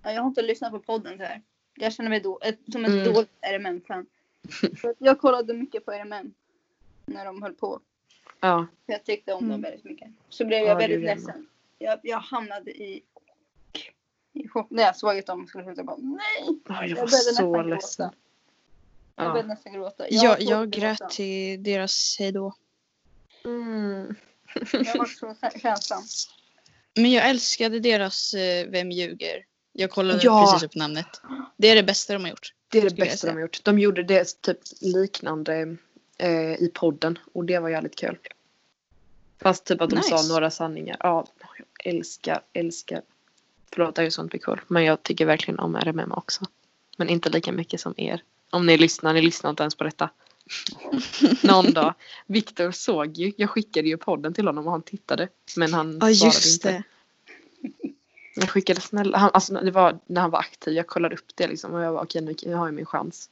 [0.03, 1.41] Ja, jag har inte lyssnat på podden så här.
[1.77, 3.13] Jag känner mig då, ett, som ett Mm.
[3.13, 3.29] dåligt
[4.83, 6.33] att Jag kollade mycket på RMM.
[7.05, 7.79] När de höll på.
[8.39, 8.67] Ja.
[8.85, 9.61] Jag tyckte om dem Mm.
[9.61, 10.07] väldigt mycket.
[10.29, 11.47] Så blev Ja, jag det väldigt jag ledsen.
[11.79, 13.03] Jag, jag hamnade i,
[14.33, 15.79] i chock när jag såg att de skulle sluta.
[15.79, 16.59] Jag bara, nej!
[16.67, 18.05] Ja, jag Jag var så nästan ledsen.
[18.07, 18.17] gråta.
[19.15, 19.29] Jag Ja.
[19.31, 20.05] började nästan gråta.
[20.09, 22.53] Jag, jag att grät till deras hejdå.
[23.45, 24.15] Mm.
[24.71, 26.03] Jag var så känslan.
[26.95, 29.45] Men jag älskade deras eh, Vem ljuger?
[29.79, 30.51] Jag kollade Ja.
[30.51, 31.21] precis upp namnet.
[31.57, 32.53] Det är det bästa de har gjort.
[32.69, 33.63] Det är det bästa de har gjort.
[33.63, 35.75] De gjorde det typ liknande
[36.17, 38.17] eh, i podden och det var jävligt kul.
[39.41, 40.17] Fast typ att de Nice.
[40.17, 40.97] sa några sanningar.
[40.99, 43.01] Ja, jag älskar, älskar.
[43.73, 44.61] Förlåt, det är ju sånt blir cool.
[44.67, 46.45] Men jag tycker verkligen om RMM också.
[46.97, 48.23] Men inte lika mycket som er.
[48.49, 50.09] Om ni lyssnar, ni lyssnar inte ens på detta.
[51.43, 51.93] Någon dag.
[52.27, 55.27] Viktor såg ju, jag skickade ju podden till honom och han tittade.
[55.57, 56.71] Men han Ja svarade inte.
[56.71, 56.83] det.
[58.39, 61.47] Jag skickade snälla, han, alltså det var när han var aktiv, jag kollade upp det
[61.47, 63.29] liksom och jag var okej nu, nu har jag min chans.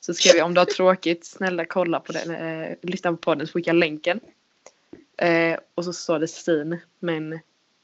[0.00, 3.48] Så skrev jag om du har tråkigt, snälla kolla på den, eh, lyssna på podden,
[3.54, 4.20] jag länken.
[5.16, 7.40] Eh, och så står det sin, men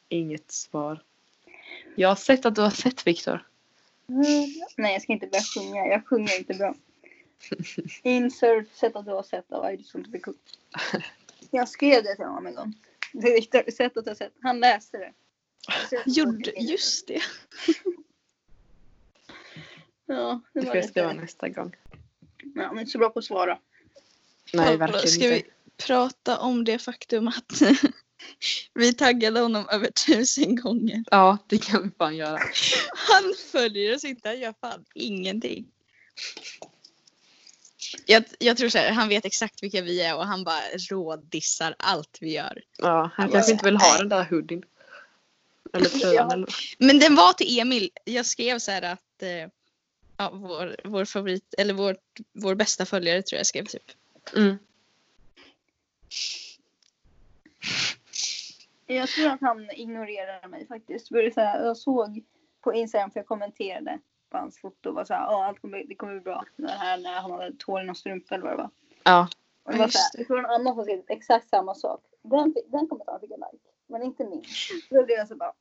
[0.08, 1.02] inget svar.
[1.94, 3.46] Jag har sett att du har sett Viktor.
[4.06, 5.86] Nej, jag ska inte börja sjunga.
[5.86, 6.74] Jag sjunger inte bra.
[8.02, 10.34] Insert, sätt att du har sett av I just want to be cool.
[11.50, 12.74] Jag skrev det till honom en gång.
[13.12, 14.32] Victor, sätt att du har sett.
[14.40, 15.12] Han läste det.
[16.06, 17.22] Gjorde, just det.
[20.06, 21.76] Ja, det var får jag skriva nästa gång.
[22.42, 23.58] Men jag är inte så bra på att svara.
[24.52, 25.34] Nej, verkligen Ska inte.
[25.34, 25.44] vi
[25.86, 27.62] prata om det faktum att
[28.74, 31.04] vi taggade honom över tusen gånger?
[31.10, 32.38] Ja, det kan vi fan göra.
[32.94, 35.66] Han följer oss inte, han gör fan ingenting.
[38.06, 41.74] Jag, jag tror så här, han vet exakt vilka vi är och han bara rådissar
[41.78, 42.62] allt vi gör.
[42.78, 44.62] Ja, han Jag kanske inte vill ha den där hoodien.
[45.74, 47.90] Eller tröjan eller Men den var till Emil.
[48.04, 49.48] Jag skrev så här att eh,
[50.16, 51.96] ja, vår, vår favorit, eller vår,
[52.32, 53.90] vår bästa följare tror jag skrev typ.
[54.36, 54.56] mm.
[58.86, 61.08] Jag tror att han ignorerar mig faktiskt.
[61.08, 62.24] För så här, jag såg
[62.60, 63.98] på Instagram för jag kommenterade
[64.30, 66.44] på hans foto och var så här, "Ja, allt kommer, det kommer bli bra.
[66.56, 68.70] Det här när han hade hål i någon strumpa eller vad det var.
[69.04, 69.28] Ja,
[69.64, 72.00] Och det var Ja, så här, jag tror en annan som skrev exakt samma sak.
[72.22, 74.44] Den, den kommentaren fick jag like, men inte min.
[74.90, 75.52] Då blev jag så bara,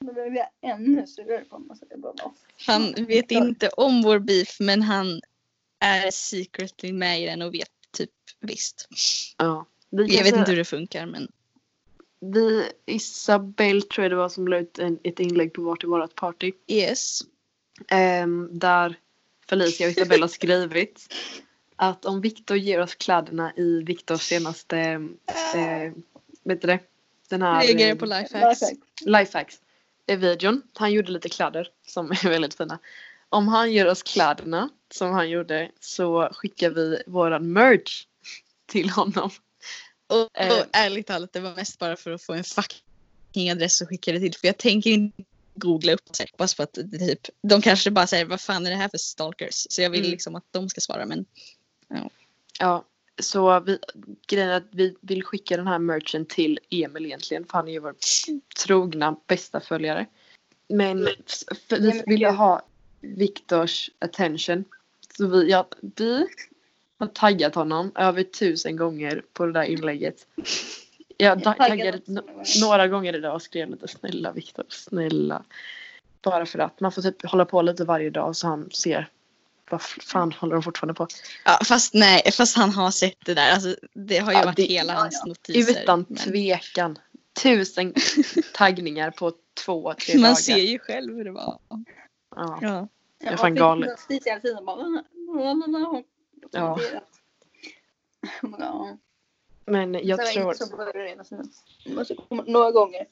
[0.00, 1.76] då blev jag ännu surare på honom.
[1.76, 2.32] Så jag bara, "Vad
[2.66, 5.20] Han fan?" vet inte om vår beef men han
[5.80, 8.88] är secretly med i den och vet typ visst.
[9.38, 9.66] ja.
[9.90, 11.28] Vi Jag kan vet inte hur det funkar men
[12.20, 15.86] Vi, Isabelle tror jag det var som la ut en, ett inlägg på vart i
[15.86, 16.52] vårat party.
[16.66, 17.20] yes.
[17.88, 18.96] Ehm, där
[19.48, 21.14] Felicia och Isabelle har skrivit
[21.76, 24.78] att om Viktor ger oss kläderna i Viktors senaste,
[25.54, 25.92] eh,
[26.42, 26.78] vet du det?
[27.28, 28.60] Den här Reagerar eh, på lifehacks.
[28.62, 28.78] Lifehack.
[29.00, 29.60] Lifehacks.
[30.06, 30.62] Eh, videon.
[30.74, 32.78] Han gjorde lite kläder som är väldigt fina.
[33.28, 38.06] Om han ger oss kläderna som han gjorde så skickar vi våran merch
[38.66, 39.30] till honom.
[40.06, 40.52] Och, Eh.
[40.58, 44.12] och ärligt talat det var mest bara för att få en fucking adress och skicka
[44.12, 44.34] det till.
[44.34, 45.22] För jag tänker inte
[45.54, 46.26] googla upp sig.
[46.32, 48.98] Hoppas på att det typ, de kanske bara säger vad fan är det här för
[48.98, 49.66] stalkers?
[49.70, 50.10] Så jag vill Mm.
[50.10, 51.24] liksom att de ska svara men
[52.58, 52.84] Ja,
[53.22, 53.78] så vi,
[54.26, 57.72] grejen är att vi vill skicka den här merchen till Emil egentligen för han är
[57.72, 57.94] ju vår
[58.64, 60.06] trogna bästa följare.
[60.68, 61.08] Men
[61.70, 62.62] vi ville ha
[63.00, 64.64] Viktors attention.
[65.16, 66.26] Så vi, ja, vi
[66.98, 70.26] har taggat honom över tusen gånger på det där inlägget.
[71.16, 72.00] Jag taggade
[72.62, 75.44] några gånger idag och skrev lite snälla Viktor, snälla.
[76.22, 79.08] Bara för att man får typ hålla på lite varje dag så han ser
[79.70, 81.06] vad fan håller de fortfarande på.
[81.44, 83.52] ja, fast nej, fast han har sett det där.
[83.52, 85.28] Alltså, det har ju Ja, varit det- hela ja, hans ja.
[85.28, 85.82] notiser.
[85.82, 86.98] Utan men tvekan.
[87.42, 87.94] Tusen
[88.54, 89.32] taggningar på
[89.64, 90.34] två, tre man dagar.
[90.34, 91.58] ser ju själv hur det var.
[92.36, 92.58] Ja.
[92.62, 92.88] Ja.
[93.32, 93.90] är fan galet.
[93.90, 96.02] "Ah, la, la, la", och
[96.50, 96.78] Ja.
[99.66, 100.54] Men jag Sen tror...
[100.54, 101.10] så började det
[102.46, 103.06] Några gånger.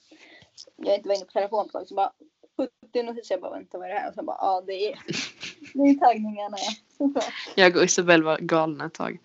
[0.77, 1.33] Jag inte var inne på
[1.69, 2.13] tag så bara
[2.57, 3.35] 70 notiser.
[3.35, 4.09] Jag bara vänta vad är det här?
[4.09, 4.99] Och sen bara ja det är,
[5.75, 6.57] det är taggningarna
[6.99, 7.23] ja.
[7.55, 9.19] Jag och Isabelle var galna ett tag.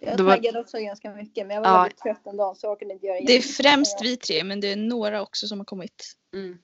[0.00, 1.82] Jag var- taggade också ganska mycket men jag var Ja.
[1.82, 4.60] väldigt trött en dag så jag orkade inte göra Det är främst vi tre men
[4.60, 6.16] det är några också som har kommit.
[6.34, 6.58] Mm.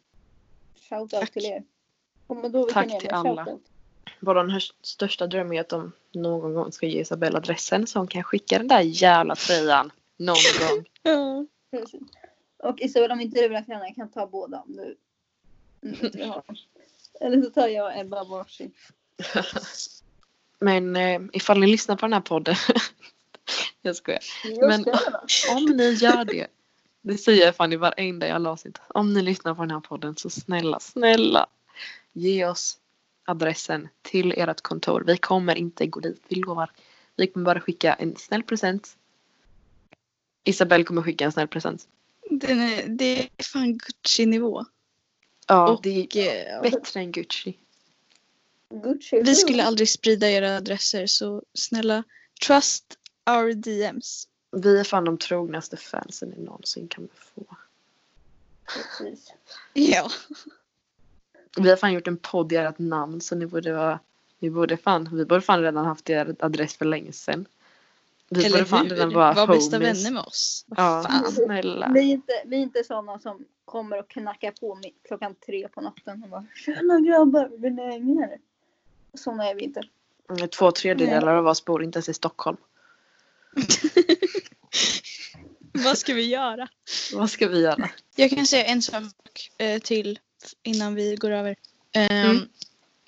[0.88, 1.30] Shoutout Tack.
[1.30, 1.62] till er.
[2.26, 3.44] Kommer då Tack till alla.
[3.44, 3.62] shoutout.
[4.20, 8.22] Vår största dröm är att de någon gång ska ge Isabelle adressen så hon kan
[8.22, 10.84] skicka den där jävla tröjan någon gång.
[11.02, 11.46] Ja.
[11.70, 12.00] Precis.
[12.58, 14.96] Och Isabel om inte du vill ha jag kan ta båda om du
[17.20, 18.72] Eller så tar jag Ebba varsin.
[20.58, 22.56] Men eh, ifall ni lyssnar på den här podden.
[23.82, 24.22] jag skojar.
[24.44, 24.84] Jag Men-.
[25.56, 26.46] Om ni gör det.
[27.02, 28.78] Det säger jag fan i varenda jävla avsnitt.
[28.88, 31.46] Om ni lyssnar på den här podden så snälla, snälla.
[32.12, 32.78] Ge oss
[33.24, 35.04] adressen till ert kontor.
[35.06, 36.70] Vi kommer inte gå dit, vi lovar.
[37.16, 38.96] Vi kommer bara skicka en snäll present.
[40.44, 41.88] Isabelle kommer skicka en snäll present.
[42.30, 44.64] Den är, det är fan Gucci-nivå.
[45.52, 47.58] Ja, Och, det är eh, bättre än Gucci.
[48.70, 49.22] Gucci.
[49.22, 52.02] Vi skulle aldrig sprida era adresser så snälla
[52.46, 52.98] trust
[53.30, 54.28] our DMs.
[54.56, 57.56] Vi är fan de trognaste fansen ni någonsin kan få.
[58.98, 59.32] Precis.
[59.72, 60.10] Ja.
[61.56, 63.98] Vi har fan gjort en podd i ert namn så ni borde vara
[64.38, 67.46] vi borde fan, vi borde fan redan haft er adress för länge sedan.
[68.28, 68.90] Vi Eller borde fan hur?
[68.94, 69.98] redan vara Var bästa homies.
[70.04, 70.64] vänner med oss.
[70.68, 71.32] Vad Ja, fan.
[71.32, 71.90] snälla.
[71.94, 75.68] Vi är inte, vi är inte sådana som kommer och knackar på mig klockan tre
[75.68, 78.38] på natten och bara Tjena grabbar, vill ni hänga här?
[79.14, 79.82] Sådana är vi inte.
[80.30, 82.56] Mm, Två tredjedelar av oss bor inte ens i Stockholm.
[85.72, 86.68] Vad ska vi göra?
[87.14, 87.90] Vad ska vi göra?
[88.16, 90.18] Jag kan säga en sak eh, till
[90.62, 91.56] innan vi går över.
[91.92, 92.48] Mm.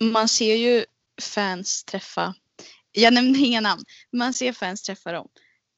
[0.01, 0.84] Man ser ju
[1.22, 2.34] fans träffa,
[2.93, 5.28] jag nämnde inga namn, man ser fans träffa dem.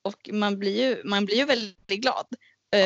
[0.02, 2.26] Och man blir ju, man blir ju väldigt glad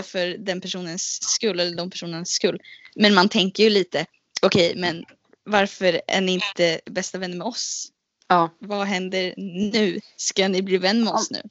[0.02, 2.60] för den personens skull, eller de personens skull.
[2.94, 4.06] Men man tänker ju lite,
[4.42, 5.04] okej men
[5.44, 7.88] varför är ni inte bästa vänner med oss?
[8.28, 9.34] Ja, Vad händer
[9.72, 10.00] nu?
[10.16, 11.42] Ska ni bli vän med oss nu?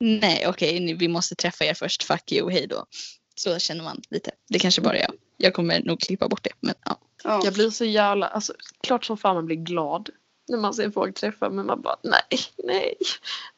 [0.00, 2.02] Nej, okej, ni- vi måste träffa er först.
[2.02, 2.86] Fuck you, hej då.
[3.34, 4.30] Så känner man lite.
[4.48, 5.12] Det kanske bara är jag.
[5.36, 6.50] Jag kommer nog klippa bort det.
[6.60, 7.00] Men ja.
[7.24, 7.40] Ja.
[7.44, 10.10] jag blir så jävla, alltså klart som fan man blir glad
[10.48, 12.94] När man ser folk träffa men man bara nej, nej.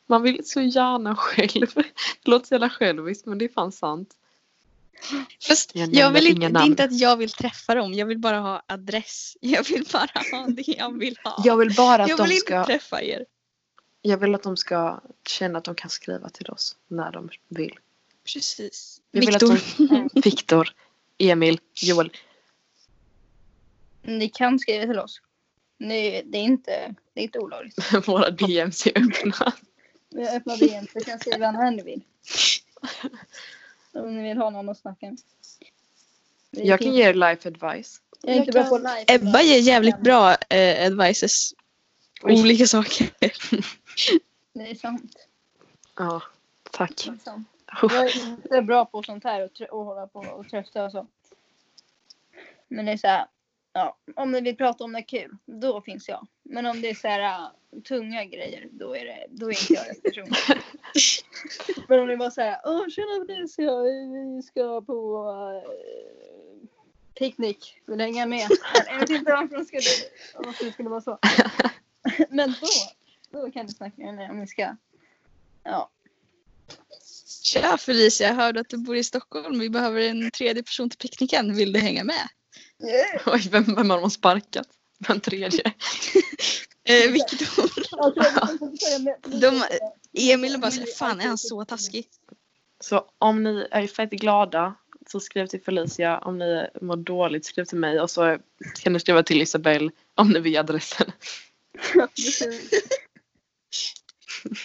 [0.07, 1.75] Man vill så gärna själv.
[2.23, 4.15] Det låter så jävla själviskt men det är fan sant.
[5.49, 7.95] Fast Jag jag, vill inte, det är inte att jag vill träffa dem.
[7.95, 9.37] Jag vill bara ha adress.
[9.41, 11.43] Jag vill bara ha det jag vill ha.
[11.45, 13.25] Jag vill bara att jag de vill ska, inte träffa er.
[14.03, 17.79] jag vill att de ska känna att de kan skriva till oss när de vill.
[18.35, 19.01] Precis.
[19.11, 19.61] Jag Viktor.
[19.79, 20.69] de, Viktor,
[21.19, 22.11] Emil, Joel.
[24.03, 25.21] Ni kan skriva till oss.
[25.79, 28.09] Ni, det, är inte, det är inte olagligt.
[28.09, 29.53] Våra DMs är öppna.
[30.17, 32.03] Vi har öppnat igen så kan skriva när ni vill.
[33.93, 35.19] Om ni vill ha någon att snacka med.
[36.51, 38.01] Jag kan ge er life advice.
[38.23, 39.05] Jag är inte bra på live.
[39.09, 41.55] Ebba ger jävligt bra eh, advices.
[42.23, 42.41] Oj.
[42.41, 43.11] Olika saker.
[44.53, 45.17] Det är sant.
[45.97, 46.23] Ja,
[46.71, 47.05] tack.
[47.05, 47.49] Det är sant.
[47.83, 51.07] Jag är inte bra på sånt här och, och hålla på och trösta och så.
[52.69, 53.27] Men det är så här.
[53.77, 56.27] Ja, om ni vill prata om det kul, då finns jag.
[56.43, 59.72] Men om det är så här äh, tunga grejer, då är, det, då är inte
[59.72, 60.29] jag rätt person.
[61.89, 65.29] Men om det var så här, åh tjena Felicia, vi ska på
[65.64, 65.70] äh,
[67.18, 68.49] picknick, vill du hänga med?
[68.87, 71.18] Jag vet inte varför det skulle, varför det skulle vara så.
[72.31, 72.66] Men då,
[73.41, 74.77] då kan du snacka med mig om vi ska,
[75.62, 75.91] ja.
[77.43, 79.59] Tja Felicia, jag hörde att du bor i Stockholm.
[79.59, 81.55] Vi behöver en tredje person till picknicken.
[81.55, 82.29] Vill du hänga med?
[83.27, 84.68] Oj, vem, vem har de sparkat?
[84.99, 85.62] Den tredje.
[86.89, 87.70] Eh, Viktor.
[89.31, 89.62] De- De,
[90.33, 92.09] Emil bara såhär, fan är han så taskig?
[92.81, 94.74] Så om ni är fett glada
[95.11, 96.18] så skriv till Felicia.
[96.18, 98.39] Om ni mår dåligt skriv till mig och så
[98.83, 101.12] kan ni skriva till Isabelle om ni vill ge adressen.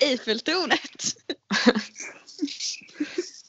[0.02, 1.16] Eiffeltornet.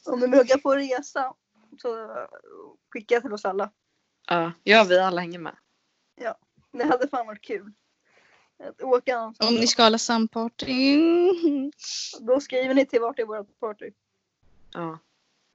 [0.05, 1.33] Om du vill åka på resa
[1.81, 2.09] så
[2.93, 3.71] skicka till oss alla.
[4.27, 5.55] Ja, ja vi alla hänger med.
[6.75, 7.71] Det hade fan varit kul.
[8.63, 9.49] Att åka någonstans.
[9.49, 10.97] Om ni ska hålla samparty.
[12.19, 13.91] Då skriver ni till vart är vårt party.
[14.73, 14.99] Ja.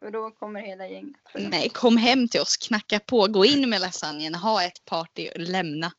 [0.05, 1.17] Och då kommer hela gänget.
[1.35, 5.41] Nej, kom hem till oss, knacka på, gå in med lasagnen, ha ett party och
[5.41, 5.93] lämna.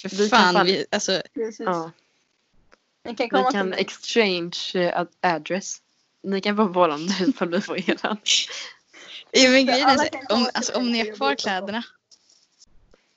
[0.00, 1.60] För Vi fan, vi, alltså, Precis.
[1.66, 1.90] ja.
[3.04, 5.82] Ni kan Vi komma kan till exchange eh, ad- address.
[6.22, 8.16] Ni kan få våran ifall vi får eran.
[9.30, 11.82] ja, men grejen är om, alltså, om ni har kvar vara- kläderna.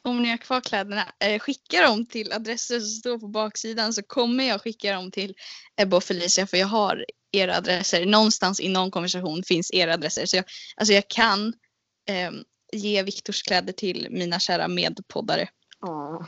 [0.03, 4.03] Om ni har kvar kläderna, eh, skicka dem till adresser som står på baksidan så
[4.03, 5.35] kommer jag skicka dem till
[5.75, 8.05] Ebba och Felicia för jag har era adresser.
[8.05, 10.25] Någonstans i någon konversation finns era adresser.
[10.25, 10.45] Så jag,
[10.75, 11.53] alltså jag kan
[12.05, 15.49] ehm, ge Viktors kläder till mina kära medpoddare.
[15.81, 16.25] Åh.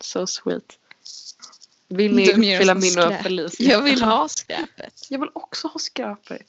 [0.00, 0.78] So sweet.
[1.88, 3.22] Vill ni ger oss fylla någon min och.
[3.22, 3.70] Felicia?
[3.70, 5.06] Jag vill ha skräpet.
[5.10, 6.46] Jag vill också ha skräpet.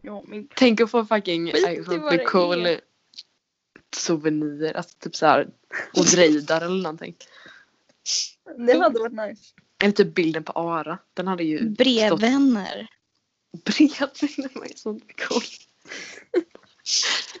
[0.00, 2.12] Ja, Tänk att få fucking Skit i vad
[2.58, 2.80] det är.
[3.94, 4.76] Souvenir.
[4.76, 5.48] Alltså typ såhär
[5.94, 7.16] Odrejdar eller någonting.
[8.66, 9.54] det hade varit nice.
[9.82, 10.98] Eller typ bilden på Ara.
[11.14, 12.88] Den hade ju stått Brevvänner.
[13.64, 13.90] bredvid.
[14.36, 15.66] Det var ju sånt coolt.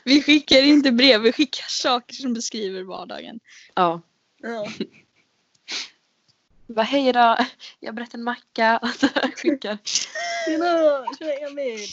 [0.04, 3.40] Vi skickar inte brev, vi skickar saker som beskriver vardagen.
[3.74, 4.02] Ja.
[4.42, 4.68] Ja.
[6.66, 7.36] Bara hej då,
[7.80, 8.80] jag berättat en macka.
[9.14, 9.78] Jag skickar.
[9.84, 11.86] Tjena, tjena Emil.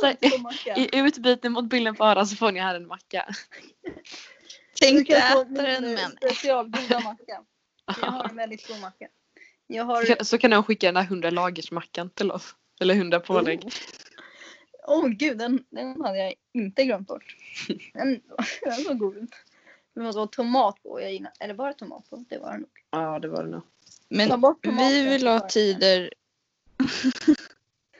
[0.00, 0.06] Så?
[0.76, 3.34] I utbyte mot bilden på Ara så får ni här en macka.
[4.80, 7.42] Du kan få äta den eh, men Specialgoda macka.
[7.86, 9.08] Jag har en väldigt stor macka.
[9.66, 10.02] Jag har...
[10.02, 12.54] Så kan, så kan de skicka den där 100 lagers mackan till oss.
[12.80, 13.72] Eller 100 pålägg.
[14.86, 17.36] Åh oh, gud, den, den hade jag inte glömt bort.
[17.94, 18.20] Den,
[18.62, 19.30] den såg god ut.
[19.94, 21.00] Det måste vara tomat på.
[21.00, 22.24] Jag gillar, eller var det tomat på?
[22.28, 22.70] Det var det nog.
[22.90, 23.62] Ja det var det nog.
[24.08, 24.40] Men
[24.76, 26.10] vi vill ha var tider.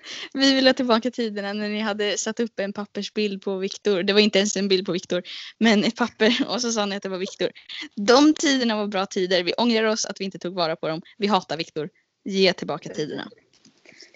[0.32, 4.02] vi vill ha tillbaka tiderna när ni hade satt upp en pappersbild på Viktor.
[4.02, 5.22] Det var inte ens en bild på Viktor.
[5.58, 7.50] Men ett papper och så sa ni att det var Viktor.
[7.94, 9.42] De tiderna var bra tider.
[9.42, 11.02] Vi ångrar oss att vi inte tog vara på dem.
[11.18, 11.90] Vi hatar Viktor.
[12.24, 13.30] Ge tillbaka tiderna.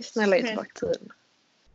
[0.03, 1.09] Snälla ge tillbaka tiden.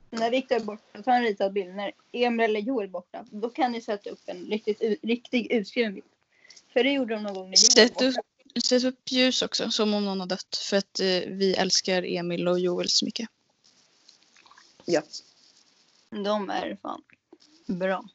[0.10, 1.76] När Viktor är borta, ta en ritad bild.
[1.76, 5.94] När Emil eller Joel är borta, då kan ni sätta upp en riktigt, riktig utskriven
[5.94, 6.06] bild.
[6.74, 8.16] För det gjorde de någon gång när Sätt var upp,
[8.64, 10.58] sätt upp ljus också, som om någon har dött.
[10.70, 13.30] För att eh, vi älskar Emil och Joel så mycket.
[14.86, 15.02] Ja.
[16.10, 17.02] De är fan
[17.68, 18.06] bra.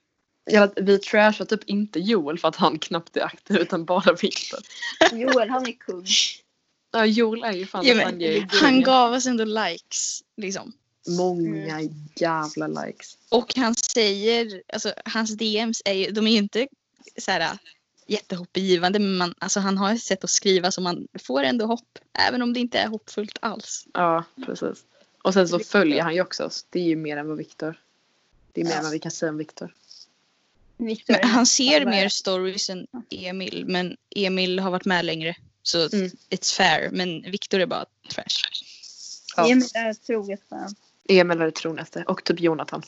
[0.45, 4.61] Ja, vi trashar typ inte Joel för att han knappt är aktiv utan bara Viktor.
[5.13, 6.07] Joel, han är kung.
[6.93, 8.49] Ja, Joel är ju fan Ja, angelägna.
[8.53, 10.23] Han gav oss ändå likes.
[10.37, 10.73] Liksom.
[11.09, 11.81] Många
[12.17, 13.19] jävla likes.
[13.29, 16.69] Och han säger, alltså hans DMs är ju, de är ju inte
[17.19, 17.59] så här
[18.07, 21.99] jättehoppgivande men man, alltså han har ett sätt att skriva så man får ändå hopp.
[22.29, 23.87] Även om det inte är hoppfullt alls.
[23.93, 24.85] Ja, precis.
[25.23, 26.67] Och sen så följer han ju också oss.
[26.71, 27.81] Det är ju mer än vad Viktor.
[28.53, 29.75] Det är mer än vad vi kan säga om Viktor.
[31.23, 35.37] Han ser alla- mer stories än Emil men Emil har varit med längre.
[35.63, 36.11] Så Mm.
[36.31, 36.91] it's fair.
[36.93, 38.25] Men Viktor är bara trash.
[39.37, 39.49] Ja.
[39.49, 40.75] Emil är troget fan.
[41.09, 42.05] Emil är det trognaste.
[42.09, 42.83] Och typ Jonathan.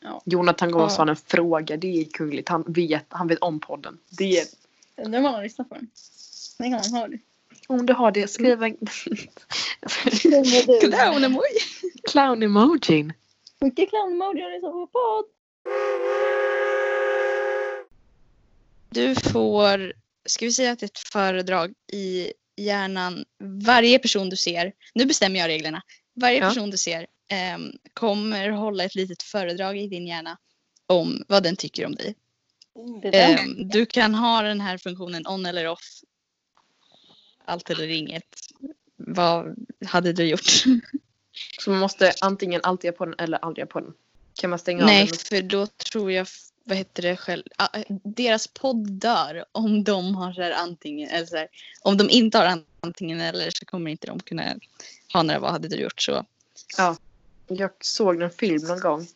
[0.00, 0.22] Ja.
[0.24, 0.94] Jonathan går och Ja.
[0.94, 1.76] svarar en fråga.
[1.76, 2.48] Det är kungligt.
[2.48, 3.98] Han vet, han vet om podden.
[4.10, 4.46] Det är,
[4.96, 5.88] Undrar om man har lyssnat på den.
[6.58, 7.18] Den kan man ha det.
[7.68, 8.76] om du har det, skriv en
[10.80, 11.60] Clown-emoji.
[12.10, 13.12] clown-emojin.
[13.60, 15.24] Skicka clown-emoji och lyssna på podd.
[18.90, 19.92] Du får,
[20.26, 23.24] ska vi säga att det är ett föredrag i hjärnan.
[23.66, 25.82] Varje person du ser, nu bestämmer jag reglerna.
[26.14, 26.48] Varje Ja.
[26.48, 30.38] person du ser ehm, kommer hålla ett litet föredrag i din hjärna
[30.86, 32.14] om vad den tycker om dig.
[33.12, 36.00] Ehm, du kan ha den här funktionen on eller off.
[37.44, 38.24] Allt eller inget.
[38.96, 40.64] Vad hade du gjort?
[41.58, 43.94] Så man måste antingen alltid ha på den eller aldrig ha på den.
[44.34, 45.18] Kan man stänga Nej, av den?
[45.18, 46.26] för då tror jag,
[46.64, 47.68] vad heter det själv, ah,
[48.04, 51.48] deras podd dör om de har så här antingen, eller så här,
[51.82, 54.54] om de inte har antingen eller så kommer inte de kunna
[55.12, 56.24] ha några vad hade du gjort så.
[57.48, 59.06] Jag såg en film någon gång.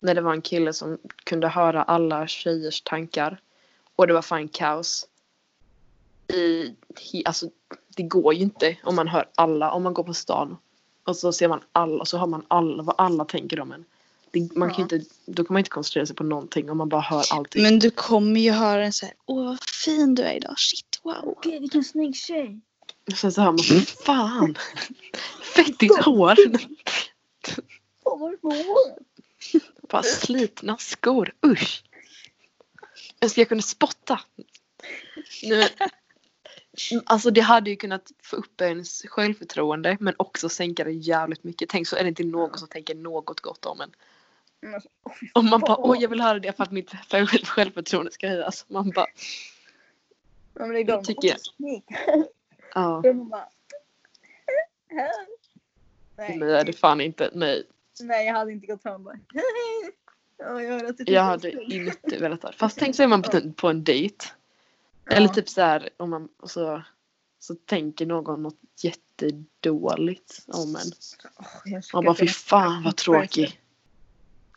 [0.00, 3.40] När det var en kille som kunde höra alla tjejers tankar.
[3.96, 5.06] Och det var fan kaos.
[6.32, 6.74] I,
[7.24, 7.50] alltså,
[7.96, 9.70] det går ju inte om man hör alla.
[9.70, 10.56] Om man går på stan.
[11.08, 12.00] Och så ser man alla.
[12.00, 13.84] Och så hör man alla, vad alla tänker om en.
[14.30, 17.00] Det, man kan inte, då kan man inte koncentrera sig på någonting om man bara
[17.00, 17.62] hör allting.
[17.62, 21.00] Men du kommer ju höra en så här, åh vad fin du är idag, shit
[21.02, 21.38] wow.
[21.42, 22.60] Gud vilken snygg tjej.
[23.12, 24.58] Och sen så hör man, fan!
[25.56, 26.36] Fettigt hår!
[28.02, 28.98] Vad var det för hår?
[29.88, 31.84] Bara slitna skor, usch!
[33.20, 34.20] Jag ska jag kunna spotta.
[35.42, 35.88] Nej, men,
[37.04, 41.68] alltså det hade ju kunnat få upp ens självförtroende men också sänka det jävligt mycket.
[41.68, 43.90] Tänk så är det inte någon som tänker något gott om en.
[44.74, 44.88] Alltså,
[45.34, 48.64] Om man bara åh jag vill höra det för att mitt själv- självförtroende ska höjas.
[48.68, 49.06] Man bara
[50.54, 51.82] Ja, men det är de Tycker jag.
[52.74, 53.02] Ja.
[53.30, 53.48] Bara.
[56.16, 56.38] Nej.
[56.38, 57.64] Nej det fan inte, nej.
[58.00, 59.18] Nej jag hade inte gått fram bara.
[60.38, 61.72] Ja, jag hade snygg.
[61.86, 62.56] inte velat ha det.
[62.56, 64.24] Fast tänk så är man på en, på en dejt.
[65.10, 66.82] Eller typ så här om man så,
[67.38, 70.92] så tänker någon något jättedåligt om en.
[71.82, 73.60] Ska Man bara fy fan vad tråkig.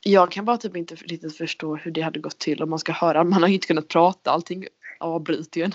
[0.01, 2.91] Jag kan bara typ inte riktigt förstå hur det hade gått till om man ska
[2.91, 3.23] höra.
[3.23, 4.67] Man har ju inte kunnat prata, allting
[4.99, 5.73] avbryter ju en.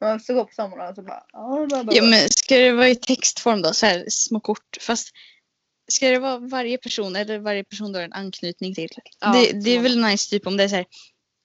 [0.00, 1.24] Man så går på samma och så bara.
[1.32, 4.76] Ja, Ja men ska det vara i textform då, så här små kort.
[4.80, 5.12] Fast
[5.88, 8.88] ska det vara varje person eller varje person du har en anknytning till?
[9.20, 10.86] Ja, det, det är väl nice typ om det är så här,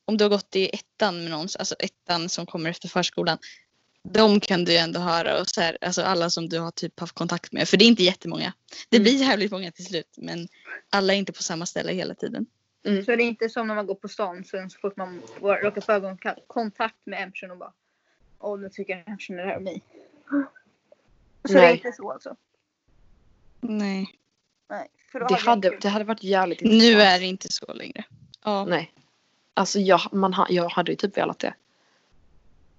[0.05, 3.37] om du har gått i ettan med någon, alltså ettan som kommer efter förskolan.
[4.03, 6.99] De kan du ju ändå höra och så här, alltså alla som du har typ
[6.99, 7.69] haft kontakt med.
[7.69, 8.53] För det är inte jättemånga.
[8.89, 9.03] Det Mm.
[9.03, 10.47] blir jävligt många till slut men
[10.89, 12.45] alla är inte på samma ställe hela tiden.
[12.83, 15.81] Så det är inte som när man går på stan sen så fort man råkar
[15.81, 17.73] få ögonkontakt med en person och bara.
[18.39, 19.81] Åh nu tycker den här personen det här om mig.
[21.45, 21.73] Så det är Nej.
[21.75, 22.35] inte så alltså.
[23.61, 24.07] Nej.
[24.69, 24.87] Nej.
[25.29, 26.83] Det hade jag det hade varit jävligt intressant.
[26.95, 28.03] Nu är det inte så längre.
[28.43, 28.65] Ja.
[28.65, 28.93] Nej.
[29.53, 31.53] Alltså jag, man, ha- jag hade ju typ velat det.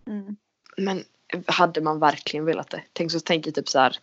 [0.06, 0.36] Mm.
[0.76, 1.04] Men
[1.46, 2.82] hade man verkligen velat det?
[2.92, 3.98] Tänk så tänker typ så här.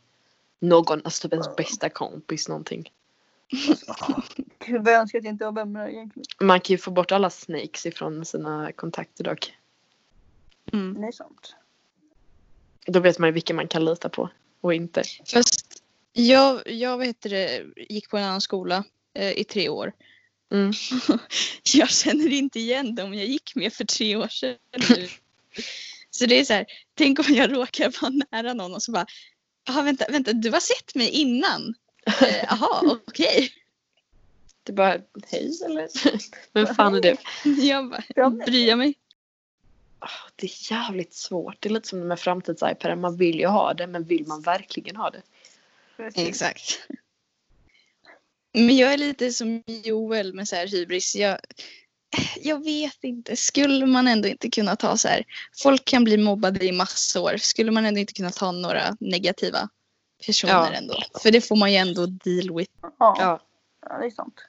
[0.59, 2.91] Någon, alltså typ ens bästa kompis någonting.
[4.65, 6.25] Gud vad jag önskar att jag inte var vän med det egentligen.
[6.39, 9.53] Man kan ju få bort alla snakes ifrån sina kontakter dock.
[10.73, 11.01] Mm.
[11.01, 11.55] Det är sant.
[12.85, 14.29] Då vet man ju vilka man kan lita på
[14.61, 15.03] och inte.
[15.33, 19.93] Fast jag, jag vet det, gick på en annan skola eh, i tre år.
[20.51, 20.73] Mm.
[21.73, 24.57] Jag känner inte igen dem jag gick med för tre år sedan.
[24.89, 25.07] nu.
[26.11, 29.05] Så det är så här, tänk om jag råkar vara nära någon och så bara,
[29.67, 31.73] jaha vänta, vänta, du har sett mig innan?
[32.05, 33.51] Eh, Jaha, okej.
[34.63, 34.97] Det är bara,
[35.27, 35.87] hej eller?
[36.53, 37.17] Vem fan är det?
[37.63, 38.93] Jag bara, Ja, men- bryr jag mig?
[39.99, 41.55] Ah, Det är jävligt svårt.
[41.59, 42.95] Det är lite som med framtids-iPaden.
[42.95, 45.21] Man vill ju ha det men vill man verkligen ha det?
[46.15, 46.79] Exakt.
[48.53, 51.15] Men jag är lite som Joel med så här hybris.
[51.15, 51.37] Jag,
[52.41, 53.35] jag vet inte.
[53.35, 55.23] Skulle man ändå inte kunna ta så här.
[55.63, 57.37] Folk kan bli mobbade i massor.
[57.37, 59.69] Skulle man ändå inte kunna ta några negativa
[60.25, 60.71] personer Ja.
[60.71, 60.95] ändå?
[61.21, 62.71] För det får man ju ändå deal with.
[62.81, 62.91] Ja.
[62.99, 63.39] Ja.
[63.89, 64.41] ja, det är sant.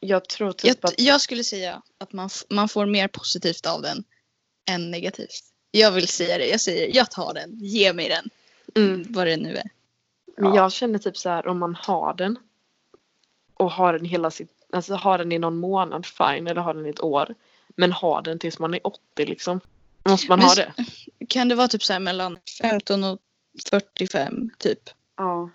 [0.00, 3.82] Jag tror typ Jag, att jag skulle säga att man, man får mer positivt av
[3.82, 4.04] den
[4.70, 5.44] än negativt.
[5.70, 6.46] Jag vill säga det.
[6.46, 7.58] Jag säger jag tar den.
[7.58, 8.28] Ge mig den.
[8.84, 9.70] mm, Vad det nu är.
[10.36, 10.56] Men Ja.
[10.56, 12.38] jag känner typ så här om man har den.
[13.62, 16.86] Och har den hela sitt, alltså har den i någon månad fine eller har den
[16.86, 17.34] i ett år.
[17.68, 19.60] Men har den tills man är 80 liksom.
[20.04, 20.72] Måste man Men ha det?
[21.28, 23.18] Kan det vara typ så här mellan 15 och
[23.70, 24.90] 45 typ?
[25.16, 25.50] Ja.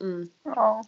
[0.00, 0.30] Mm.
[0.44, 0.84] Ja.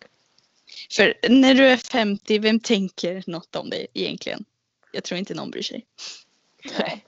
[0.91, 4.45] För när du är 50, vem tänker något om dig egentligen?
[4.93, 5.87] Jag tror inte någon bryr sig.
[6.79, 7.05] Nej.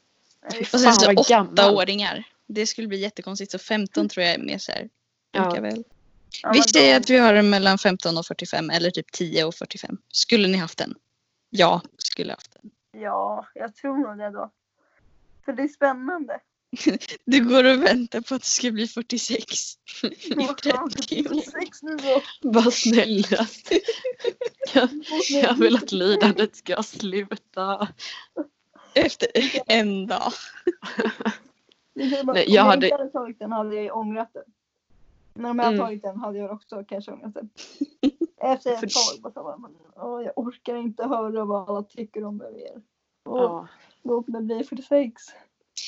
[0.73, 2.25] Och sen så åttaåringar.
[2.47, 3.53] Det skulle bli jättekonstigt.
[3.53, 4.89] Så 15 tror jag är mer så här.
[5.33, 5.61] Ja.
[5.61, 5.85] Väl.
[6.43, 9.55] Ja, Vi säger att vi har den mellan 15 och 45 eller typ 10 och
[9.55, 9.99] 45.
[10.13, 10.95] Skulle ni haft den?
[11.51, 12.71] Ja, skulle jag haft den.
[13.03, 14.51] Ja, jag tror nog det då.
[15.45, 16.41] För det är spännande.
[17.25, 19.45] Du går och väntar på att det ska bli 46
[20.03, 22.53] i Vad fan, 30 år.
[22.53, 23.47] Bara snälla.
[24.75, 24.89] Jag,
[25.31, 27.89] jag vill att lidandet ska sluta.
[28.95, 29.29] Efter
[29.67, 30.33] en dag.
[31.95, 34.45] Det är bara- Nej, om jag jag hade- hade tagit den hade jag ångrat det.
[35.35, 35.87] Men om jag hade Mm.
[35.87, 37.49] tagit den hade jag också kanske ångrat det.
[38.37, 42.43] Efter ett tag bara så men, åh, jag orkar inte höra vad alla tycker om
[42.43, 42.83] er.
[43.25, 43.69] Och Ja.
[44.03, 45.23] låt mig bli 46.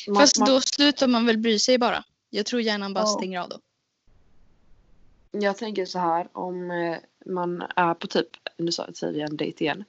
[0.08, 2.04] Man, Fast man, då slutar man väl bry sig bara.
[2.30, 3.06] Jag tror hjärnan bara Ja.
[3.06, 3.56] stänger av då.
[5.30, 9.36] jag tänker så här om eh, man är på typ, nu sa jag säger en
[9.36, 9.84] dejt igen.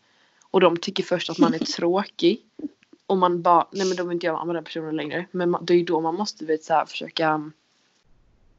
[0.52, 2.46] Och de tycker först att man är tråkig.
[3.06, 5.26] Och man bara, nej men då vill inte jag vara med den personen längre.
[5.32, 7.54] Men man, det är ju då man måste vet, så här, försöka um,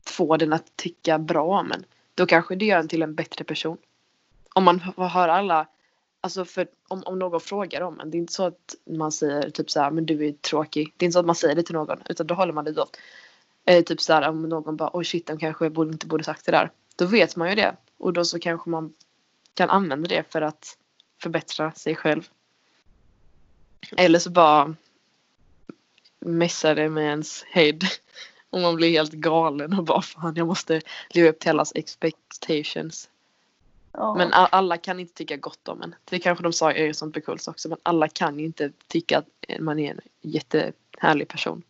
[0.09, 1.84] få den att tycka bra om en.
[2.14, 3.78] Då kanske det gör en till en bättre person.
[4.54, 5.68] Om man får höra alla,
[6.20, 8.11] alltså för om, om någon frågar om en.
[8.11, 10.94] Det är inte så att man säger typ så här, men du är tråkig.
[10.96, 11.98] Det är inte så att man säger det till någon.
[12.09, 12.86] Utan då håller man det då.
[13.64, 16.46] Eh, typ så här om någon bara, oj shit, de kanske borde, inte borde sagt
[16.46, 16.70] det där.
[16.96, 17.76] Då vet man ju det.
[17.98, 18.92] Och då så kanske man
[19.54, 20.78] kan använda det för att
[21.22, 22.28] förbättra sig själv.
[23.96, 24.74] Eller så bara
[26.18, 27.78] messar det med ens head.
[28.51, 30.80] Och man blir helt galen och bara fan jag måste
[31.11, 33.09] leva upp till allas expectations.
[33.92, 34.14] Ja.
[34.14, 35.94] Men alla kan inte tycka gott om en.
[36.05, 37.68] Det kanske de sa i Ericsson Bekulls också.
[37.68, 41.62] Men alla kan ju inte tycka att man är en jättehärlig person.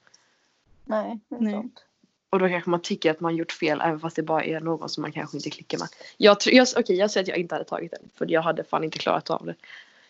[0.85, 1.53] Nej, det är Nej.
[1.53, 1.85] sant.
[2.31, 4.89] Och då kanske man tycker att man gjort fel även fast det bara är någon
[4.89, 5.89] som man kanske inte klickar med.
[6.17, 8.11] Jag, tror, jag, okej, jag säger att jag inte hade tagit den.
[8.15, 9.55] För jag hade fan inte klarat av det.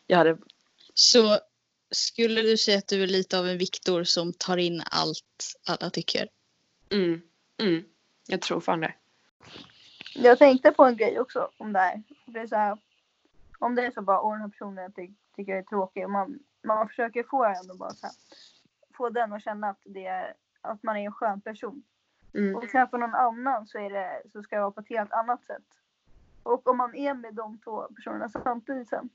[0.07, 0.39] Jag hade,
[0.95, 1.39] Så
[1.91, 5.91] skulle du säga att du är lite av en Viktor som tar in allt alla
[5.91, 6.29] tycker?
[6.91, 7.21] Mm,
[7.59, 7.85] mm,
[8.27, 8.95] jag tror fan det.
[10.15, 12.03] Jag tänkte på en grej också om det här.
[12.27, 12.79] Det är så här
[13.59, 16.05] om det är så bara, åh den här personen ty tycker jag är tråkig.
[16.05, 18.15] Och man, man försöker få den att bara så här,
[18.97, 21.83] få den att känna att, det är, att man är en skön person.
[22.35, 22.57] Mm.
[22.57, 25.45] Och för någon annan så, är det, så ska det vara på ett helt annat
[25.45, 25.65] sätt.
[26.43, 29.09] Och om man är med de två personerna samtidigt sen.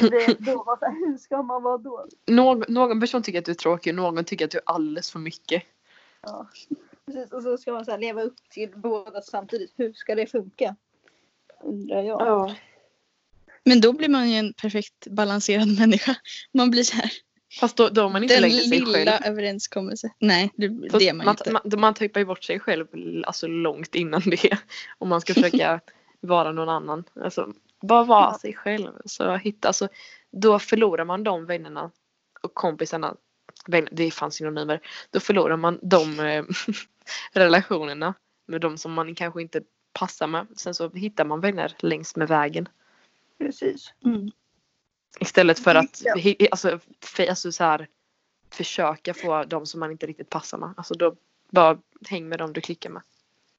[0.00, 2.06] Det, då, här, hur ska man vara då?
[2.26, 5.10] Någon, någon person tycker att du är tråkig och någon tycker att du är alldeles
[5.10, 5.62] för mycket.
[6.22, 6.48] Ja.
[7.06, 9.72] Precis, och så ska man så här leva upp till båda samtidigt.
[9.76, 10.76] Hur ska det funka?
[11.62, 12.20] Undrar jag.
[12.20, 12.54] Ja.
[13.64, 16.14] Men då blir man ju en perfekt balanserad människa.
[16.52, 17.10] Man blir så här.
[17.60, 19.24] Fast då, då har man inte Den längre sig lilla själv.
[19.32, 20.10] överenskommelse.
[20.18, 21.52] Nej, det, Fast det är man man, inte.
[21.52, 22.86] man, man tappar ju bort sig själv
[23.26, 24.58] alltså långt innan det.
[24.98, 25.80] Om man ska försöka
[26.20, 27.04] vara någon annan.
[27.20, 27.52] Alltså,
[27.82, 28.38] bara vara Ja.
[28.40, 28.92] sig själv.
[29.04, 29.88] Så hitta, alltså,
[30.30, 31.90] då förlorar man de vännerna
[32.42, 33.16] och kompisarna.
[33.66, 34.80] Det är fan synonymer.
[35.10, 36.44] Då förlorar man de eh,
[37.32, 38.14] relationerna
[38.46, 40.46] med de som man kanske inte passar med.
[40.56, 42.68] Sen så hittar man vänner längs med vägen.
[43.38, 43.92] Precis.
[44.04, 44.30] Mm.
[45.20, 46.34] Istället för att Ja.
[46.50, 47.88] alltså, för, alltså, så här,
[48.50, 50.74] försöka få de som man inte riktigt passar med.
[50.76, 51.16] Alltså då
[51.50, 51.78] bara
[52.08, 53.02] häng med dem du klickar med.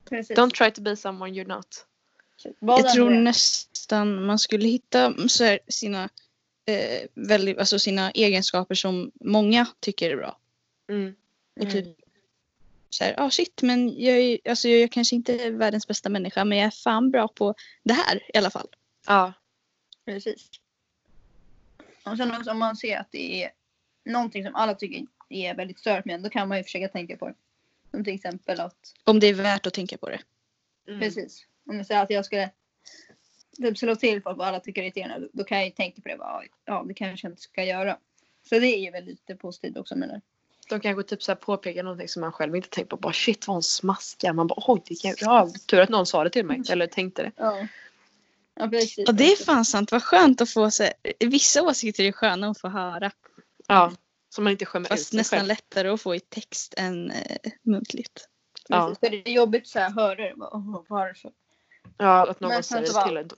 [0.09, 0.37] Precis.
[0.37, 1.85] Don't try to be someone you're not.
[2.59, 6.09] Vad Jag tror det nästan man skulle hitta så här, sina,
[6.65, 10.37] eh, väldigt, alltså sina egenskaper som många tycker är bra.
[10.89, 11.15] Mm.
[11.55, 11.71] Och Mm.
[11.73, 11.97] typ
[12.89, 16.09] så här, ah shit men jag, är, alltså, jag är kanske inte är världens bästa
[16.09, 18.67] människa men jag är fan bra på det här i alla fall.
[19.07, 19.33] Ja.
[20.05, 20.49] Precis.
[22.03, 23.51] Och sen också om man ser att det är
[24.05, 27.17] någonting som alla tycker är väldigt stört med en, då kan man ju försöka tänka
[27.17, 27.35] på det.
[27.91, 30.19] Som till exempel att, Om det är värt att tänka på det.
[30.87, 30.99] Mm.
[30.99, 31.45] precis.
[31.69, 32.49] Om jag säger att jag skulle
[33.57, 36.09] typ slå till folk vad alla tycker är irriterande, då kan jag ju tänka på
[36.09, 36.17] det.
[36.17, 37.97] Bara, ja, det kanske jag inte ska göra.
[38.49, 40.21] Så det är ju väl lite positivt också menar jag.
[40.69, 42.97] De kanske typ så här påpekar någonting som man själv inte tänkt på.
[42.97, 44.33] Bara shit vad hon smaskar.
[44.33, 46.61] Man bara oj, det kan, ja, tur att någon sa det till mig.
[46.69, 47.31] Eller tänkte det.
[47.37, 47.67] Ja.
[48.55, 49.07] Ja, precis.
[49.09, 50.93] Och det är fan sant, vad skönt att få här,
[51.25, 53.11] vissa åsikter är sköna att få höra.
[53.67, 53.91] Ja.
[54.29, 55.47] Så man inte skämmer ut Fast sig nästan själv.
[55.47, 58.27] lättare att få i text än eh, muntligt.
[58.67, 58.87] Ja.
[58.87, 58.99] Precis.
[58.99, 60.33] För det är jobbigt så här, höra det.
[60.35, 61.31] Bara, "Åh, varför?
[61.97, 63.29] Ja, att någon säger bara- till en.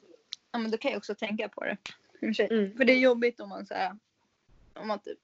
[0.51, 1.78] Ja, men då kan jag också tänka på det.
[2.22, 2.78] Mm.
[2.78, 3.97] För det är jobbigt om man här,
[4.74, 5.20] om man typ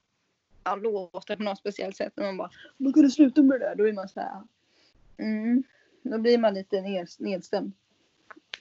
[0.64, 2.14] ja, låter på något speciellt sätt.
[2.18, 3.76] Och man bara, då kan du sluta med det där.
[3.76, 4.42] Då är man så här,
[5.18, 5.64] mm.
[6.02, 7.72] Då blir man lite ned, nedstämd.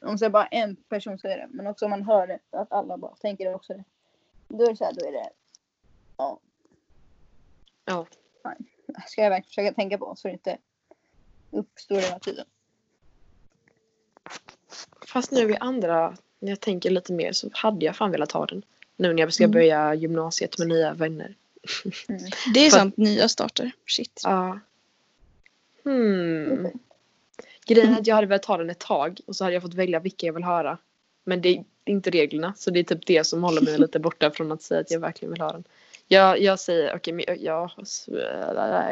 [0.00, 1.48] Om så bara en person säger det.
[1.50, 3.74] Men också om man hör det, att alla bara tänker också.
[3.74, 3.84] Det.
[4.48, 5.30] Då är det så här, då är det,
[6.16, 6.40] ja.
[7.84, 8.06] Ja.
[9.06, 10.58] Ska jag verkligen försöka tänka på så det inte
[11.50, 12.46] uppstår hela tiden.
[15.06, 18.46] Fast nu i andra, när jag tänker lite mer så hade jag fan velat ha
[18.46, 18.62] den.
[18.96, 19.52] Nu när jag ska Mm.
[19.52, 21.34] börja gymnasiet med nya vänner.
[22.54, 23.70] Det är För- sant, nya starter.
[23.86, 24.20] Shit.
[24.24, 24.58] Ja.
[25.84, 26.66] Hmm.
[27.66, 29.74] Grejen är att jag hade velat ha den ett tag och så hade jag fått
[29.74, 30.78] välja vilka jag vill höra.
[31.24, 34.30] Men det är inte reglerna så det är typ det som håller mig lite borta
[34.30, 35.64] från att säga att jag verkligen vill ha den.
[36.08, 37.70] Jag, jag säger okej, men jag, jag,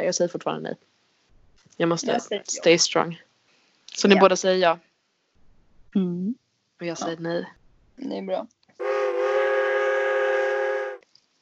[0.04, 0.76] jag säger fortfarande nej.
[1.76, 3.22] Jag måste Jag stay strong.
[3.94, 4.20] Så ni Ja.
[4.20, 4.78] båda säger ja
[5.98, 6.34] Mm.
[6.80, 7.52] och jag säger nej.
[7.96, 8.46] Det är bra.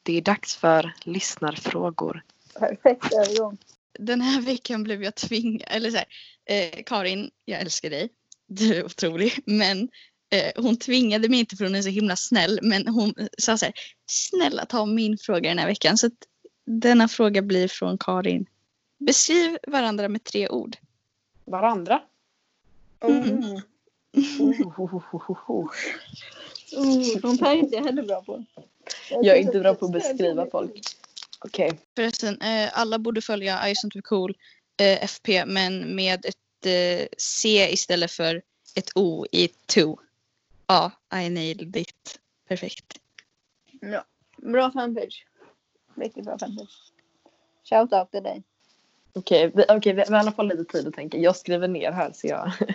[0.03, 2.23] Det är dags för lyssnarfrågor.
[2.59, 3.57] Perfekt övergång.
[3.99, 6.05] Den här veckan blev jag tvingad, eller så här,
[6.45, 8.09] eh, Karin, jag älskar dig.
[8.47, 9.33] Du är otrolig.
[9.45, 9.89] Men
[10.29, 12.59] eh, hon tvingade mig inte för hon är så himla snäll.
[12.61, 13.73] Men hon sa så här,
[14.05, 15.97] snälla ta min fråga den här veckan.
[15.97, 16.13] Så att
[16.65, 18.45] denna fråga blir från Karin.
[18.97, 20.77] Beskriv varandra med tre ord.
[21.45, 22.01] Varandra?
[23.03, 23.61] Mm.
[24.17, 24.79] Oh.
[25.47, 25.69] Oh.
[26.71, 28.43] Oh, sånt här är inte jag heller bra på.
[29.09, 30.81] Jag är inte bra på att beskriva folk.
[31.39, 31.79] Okej.
[31.95, 34.35] Förresten, eh, alla borde följa I sånt var cool
[34.77, 38.41] eh, FP men med ett eh, C istället för
[38.75, 39.97] ett O i to.
[40.67, 42.19] Ja, I nailed it.
[42.47, 42.99] Perfekt.
[43.81, 44.03] Bra.
[44.37, 45.25] Bra fanpage.
[45.95, 46.91] Riktigt bra fanpage.
[47.69, 48.43] Shout out till dig.
[49.13, 51.17] Okej, vi, okej, vi vi har i alla fall lite tid att tänka.
[51.17, 52.51] Jag skriver ner här så jag...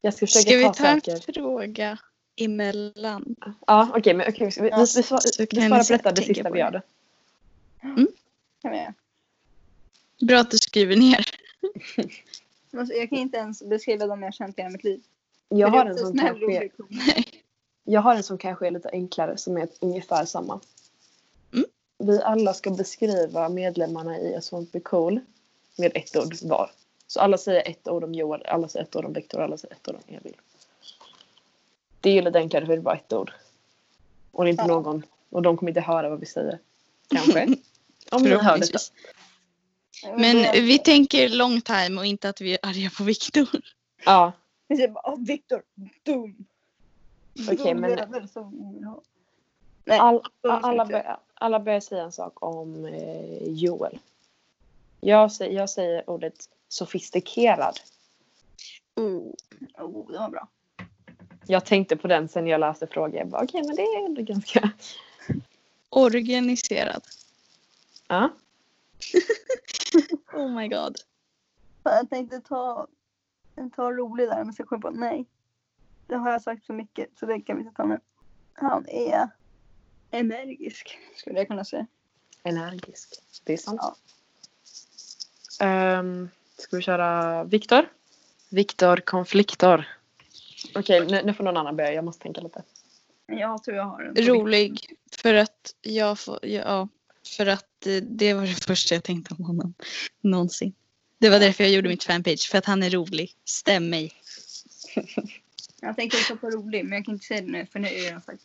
[0.00, 1.32] jag ska försöka Ska vi ta ta en saker.
[1.32, 1.98] fråga
[2.36, 3.36] emellan?
[3.66, 4.50] Ja, okej, men okej.
[4.56, 6.70] vi, vi, Ja, vi, vi, svar- vi svarar på detta det sista på vi gör.
[6.70, 6.82] det.
[8.62, 8.94] Kan vi göra.
[10.20, 11.24] Bra att du skriver ner.
[12.72, 15.02] Alltså, jag kan inte ens beskriva dem jag känt i hela mitt liv.
[15.48, 16.70] Jag har, en som kanske,
[17.84, 20.60] jag har en som kanske är lite enklare som är ungefär samma.
[21.52, 21.64] Mm.
[21.98, 25.20] Vi alla ska beskriva medlemmarna i A Swamp Be Cool
[25.76, 26.70] med ett ord var.
[27.10, 29.74] Så alla säger ett ord om Joel, alla säger ett ord om Viktor, alla säger
[29.74, 30.36] ett ord om Emil.
[32.00, 33.32] Det är ju lite enklare för det är bara ett ord.
[34.30, 34.66] Och det är inte Ja.
[34.66, 36.58] någon, och de kommer inte höra vad vi säger.
[37.08, 37.42] Kanske.
[38.10, 38.78] Om ni hör detta.
[40.16, 43.48] Men vi tänker long time och inte att vi är arga på Viktor.
[44.04, 44.32] Ja,
[44.68, 45.62] Vi säger bara oh, Viktor,
[46.02, 46.44] dum.
[47.48, 48.28] Okej, Dum men-.
[49.84, 53.98] Nej, all, så alla, bör, alla börjar säga en sak om eh, Joel.
[55.00, 57.80] Jag jag säger ordet sofistikerad.
[58.96, 59.34] Oh.
[59.78, 60.48] Oh, det var bra.
[61.46, 63.18] Jag tänkte på den sen jag läste frågan.
[63.18, 64.70] Jag bara, Okej, men det är ändå ganska...
[65.90, 67.02] Organiserad.
[68.08, 68.30] Ja.
[70.32, 70.96] Oh my god.
[71.82, 72.86] Jag tänkte ta
[73.56, 75.26] en ta rolig där men så kom jag på nej.
[76.06, 78.00] Det har jag sagt så mycket så det kan vi inte ta nu.
[78.52, 79.28] Han är
[80.10, 81.86] energisk skulle jag kunna säga.
[82.42, 83.22] Energisk.
[83.44, 83.80] Det är sant.
[85.58, 85.66] Ja.
[85.66, 86.28] Ehm,
[86.60, 87.88] ska vi köra Viktor?
[88.50, 89.88] Viktor konfliktor.
[90.74, 91.92] Okej, nu, nu får någon annan börja.
[91.92, 92.62] Jag måste tänka lite.
[93.26, 94.26] Jag tror jag har en.
[94.26, 94.94] Rolig.
[95.22, 96.88] För att jag får, ja,
[97.36, 99.74] för att eh, det var det första jag tänkte om honom.
[100.20, 100.74] Någonsin.
[101.18, 102.50] Det var därför jag gjorde mitt fanpage.
[102.50, 103.32] För att han är rolig.
[103.44, 104.12] Stäm mig.
[105.82, 108.12] Jag tänkte också på rolig men jag kan inte säga det nu för nu är
[108.12, 108.42] jag sagt.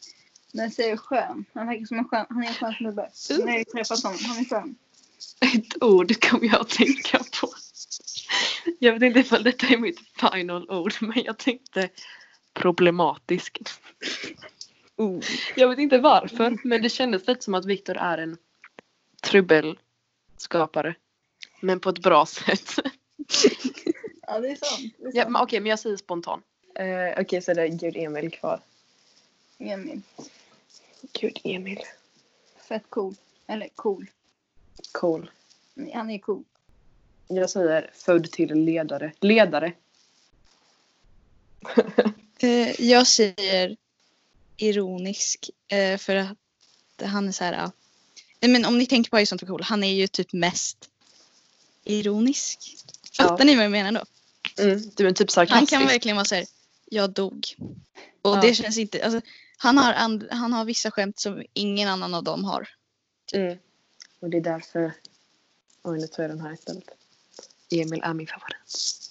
[0.54, 1.46] Men jag säger skön.
[1.54, 2.26] Han verkar som en skön.
[2.30, 3.10] Han är en skön snubbe.
[3.30, 4.20] Jag har ju träffat honom.
[4.22, 4.76] Han är skön.
[5.40, 7.50] Ett ord kommer jag att tänka på.
[8.80, 11.90] Jag vet inte ifall detta är mitt final ord, men jag tänkte
[12.54, 13.62] problematisk.
[14.96, 15.24] Oh.
[15.56, 18.38] Jag vet inte varför, men det kändes lite som att Viktor är en
[19.22, 20.96] trubbelskapare.
[21.60, 22.76] Men på ett bra sätt.
[24.28, 24.94] Ja det är sant.
[24.98, 25.32] Det är Ja, sant.
[25.32, 26.42] men Okej, men jag säger spontan.
[26.76, 28.60] Eh, Okej, så är det Gud Emil kvar.
[29.58, 30.02] Emil.
[31.14, 31.80] Gud Emil.
[32.68, 33.16] Fett cool.
[33.48, 34.06] Eller cool.
[34.92, 35.32] Cool.
[35.94, 36.44] Han är cool.
[37.28, 39.12] Jag säger född till ledare.
[39.22, 39.74] Ledare.
[42.40, 43.78] Eh, jag säger
[44.58, 45.50] ironisk.
[45.68, 46.38] Eh, för att
[47.04, 47.54] han är så här.
[47.54, 47.72] ja.
[48.40, 49.62] Nej, men om ni tänker på sånt för cool.
[49.64, 50.90] Han är ju typ mest
[51.84, 52.76] ironisk.
[53.18, 53.44] Fattar Ja.
[53.46, 54.06] ni vad jag menar då?
[54.64, 55.72] Mm, du är typ Han sarkastisk.
[55.72, 56.46] kan verkligen vara så här.
[56.86, 57.56] Jag dog.
[58.22, 58.42] Och Ja.
[58.42, 59.06] det känns inte.
[59.06, 59.22] Alltså,
[59.58, 62.70] han, har and, han har vissa skämt som ingen annan av dem har.
[63.34, 63.58] Mm.
[64.20, 64.94] Och det är därför...
[65.84, 66.90] Oj, nu tar jag den här istället.
[67.72, 69.06] Emil är min favorit.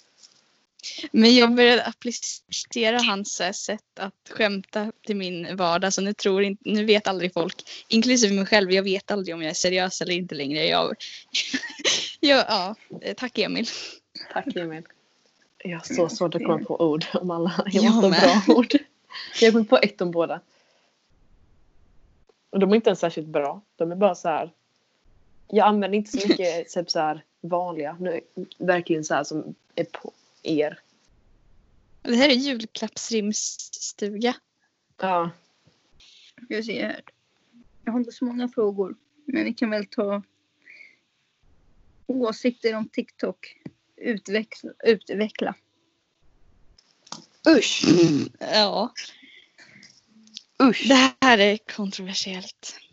[1.12, 5.92] Men jag började applicera hans så här, sätt att skämta till min vardag.
[5.92, 9.42] Så nu, tror inte, nu vet aldrig folk, inklusive mig själv, jag vet aldrig om
[9.42, 10.66] jag är seriös eller inte längre.
[10.66, 10.94] Jag,
[12.20, 13.66] jag, ja, eh, tack Emil.
[14.32, 14.82] Tack Emil.
[15.64, 17.64] Jag har så svårt att komma på ord om alla.
[17.66, 18.72] Jag Jag måste ha bra ord.
[19.40, 20.40] Jag har kommit på ett om båda.
[22.50, 23.62] Och de är inte ens särskilt bra.
[23.76, 24.52] De är bara så här.
[25.48, 27.96] Jag använder inte så mycket typ så här vanliga.
[28.00, 28.20] Nu,
[28.58, 30.78] verkligen så här som är på er.
[32.02, 34.34] Det här är julklappsrimsstuga.
[35.00, 35.30] Ja.
[36.44, 37.00] Ska se här.
[37.84, 38.96] Jag har inte så många frågor.
[39.24, 40.22] Men vi kan väl ta.
[42.06, 43.56] Åsikter om TikTok.
[43.96, 44.70] Utveckla.
[44.84, 45.54] utveckla.
[47.48, 47.84] Usch!
[48.38, 48.92] Ja,
[50.62, 50.88] Usch!
[50.88, 52.83] det här är kontroversiellt.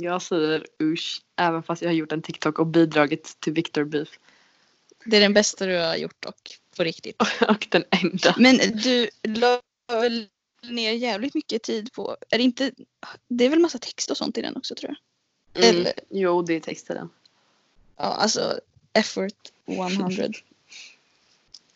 [0.00, 4.08] Jag säger usch, även fast jag har gjort en TikTok och bidragit till Victor Beef.
[5.04, 7.22] Det är den bästa du har gjort och på riktigt.
[7.48, 8.34] Och den enda.
[8.38, 9.60] Men du la
[9.92, 10.26] väl
[10.62, 12.72] ner jävligt mycket tid på, är det inte,
[13.28, 14.94] det är väl massa text och sånt i den också tror
[15.52, 15.64] jag?
[15.64, 15.76] Mm.
[15.76, 17.10] Eller- Jo, det är text i den.
[17.96, 18.60] Ja, alltså
[18.92, 20.28] effort 100.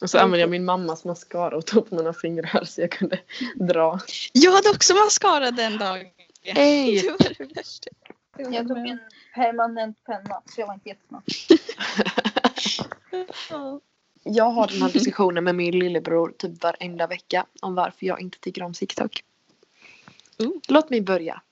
[0.01, 3.21] Och så använde jag min mammas mascara och tog på mina fingrar så jag kunde
[3.55, 4.01] dra.
[4.33, 6.07] Jag hade också mascara den dagen.
[6.45, 7.01] Hej!
[7.03, 7.91] Det var det värsta.
[8.37, 9.01] Jag tog en
[9.35, 11.23] permanent penna så jag var inte jättesnabb.
[13.51, 13.81] Ja.
[14.25, 18.39] Jag har den här diskussionen med min lillebror typ varenda vecka om varför jag inte
[18.39, 19.25] tycker om TikTok.
[20.39, 20.53] Oh.
[20.69, 21.43] Låt mig börja.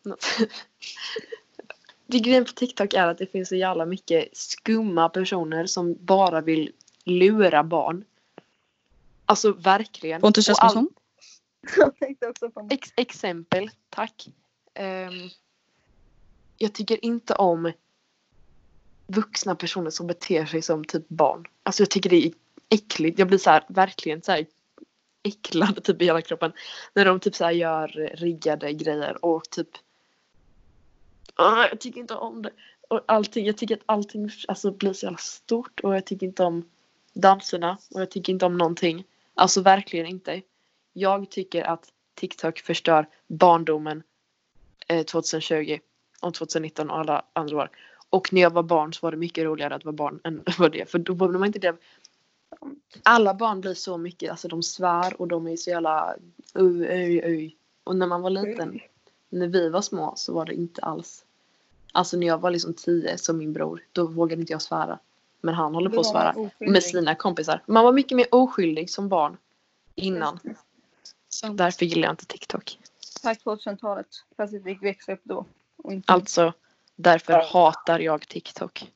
[2.06, 6.40] Det grejen på TikTok är att det finns så jävla mycket skumma personer som bara
[6.40, 6.72] vill
[7.04, 8.04] lura barn.
[9.26, 10.20] Alltså verkligen.
[10.20, 10.88] Pontus all- Rasmusson?
[12.68, 12.74] Det.
[12.74, 14.28] Ex exempel, tack.
[14.74, 15.30] Ehm,
[16.62, 17.72] jag tycker inte om
[19.06, 21.44] vuxna personer som beter sig som typ barn.
[21.62, 22.32] Alltså jag tycker det är
[22.68, 23.18] äckligt.
[23.18, 24.46] Jag blir så här, verkligen så här
[25.22, 26.52] äcklad typ i hela kroppen.
[26.94, 29.68] När de typ så här gör riggade grejer och typ
[31.34, 32.50] Ah, jag tycker inte om det.
[32.88, 36.42] Och allting, jag tycker att allting alltså, blir så jävla stort och jag tycker inte
[36.42, 36.68] om
[37.12, 39.04] danserna och jag tycker inte om någonting.
[39.34, 40.42] Alltså verkligen inte.
[40.92, 44.02] Jag tycker att TikTok förstör barndomen
[44.88, 45.78] eh, 2020
[46.20, 47.70] och 2019 och alla andra år.
[48.10, 50.72] Och när jag var barn så var det mycket roligare att vara barn än vad
[50.72, 50.90] det.
[50.90, 51.76] För då var man inte det.
[53.02, 56.14] Alla barn blir så mycket, alltså de svär och de är så jävla
[56.54, 57.56] uj, uj, uj.
[57.84, 58.80] Och när man var liten,
[59.28, 61.24] när vi var små så var det inte alls.
[61.92, 64.98] Alltså när jag var liksom tio som min bror, då vågade inte jag svära.
[65.40, 67.62] Men han håller på att svära med sina kompisar.
[67.66, 69.36] Man var mycket mer oskyldig som barn
[69.94, 70.38] innan.
[71.52, 72.78] Därför gillar jag inte TikTok.
[73.22, 74.06] Tack 2000-talet.
[74.36, 75.46] Fast vi fick växa upp då.
[76.06, 76.52] Alltså,
[76.96, 78.92] därför hatar jag TikTok.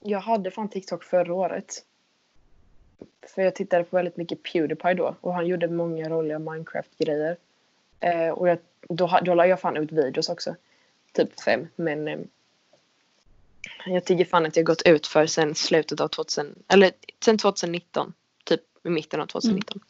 [0.00, 1.84] Jag hade fan TikTok förra året.
[3.34, 7.36] För jag tittade på väldigt mycket Pewdiepie då och han gjorde många roliga Minecraft-grejer.
[8.00, 8.58] Eh, och jag,
[8.88, 10.56] då, då la jag fan ut videos också.
[11.12, 12.18] Typ fem, men eh,
[13.86, 16.92] jag tycker fan att jag gått ut för sen slutet av 2000, eller
[17.24, 18.12] sen 2019.
[18.44, 19.80] Typ i mitten av 2019.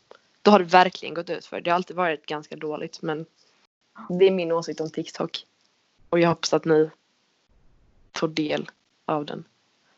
[0.43, 1.61] Då har det verkligen gått ut för.
[1.61, 3.26] Det har alltid varit ganska dåligt men
[4.09, 5.47] det är min åsikt om TikTok.
[6.15, 6.91] Och jag hoppas att ni
[8.17, 8.71] får del
[9.05, 9.45] av den.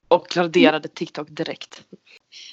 [0.09, 1.85] Och raderade TikTok direkt.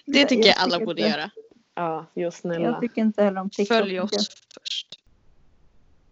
[0.05, 1.31] Det tycker jag Jag alla borde inte- göra.
[1.75, 2.79] Ja, jo Jag snälla.
[2.79, 3.77] tycker inte heller om TikTok.
[3.77, 4.99] Följ oss först.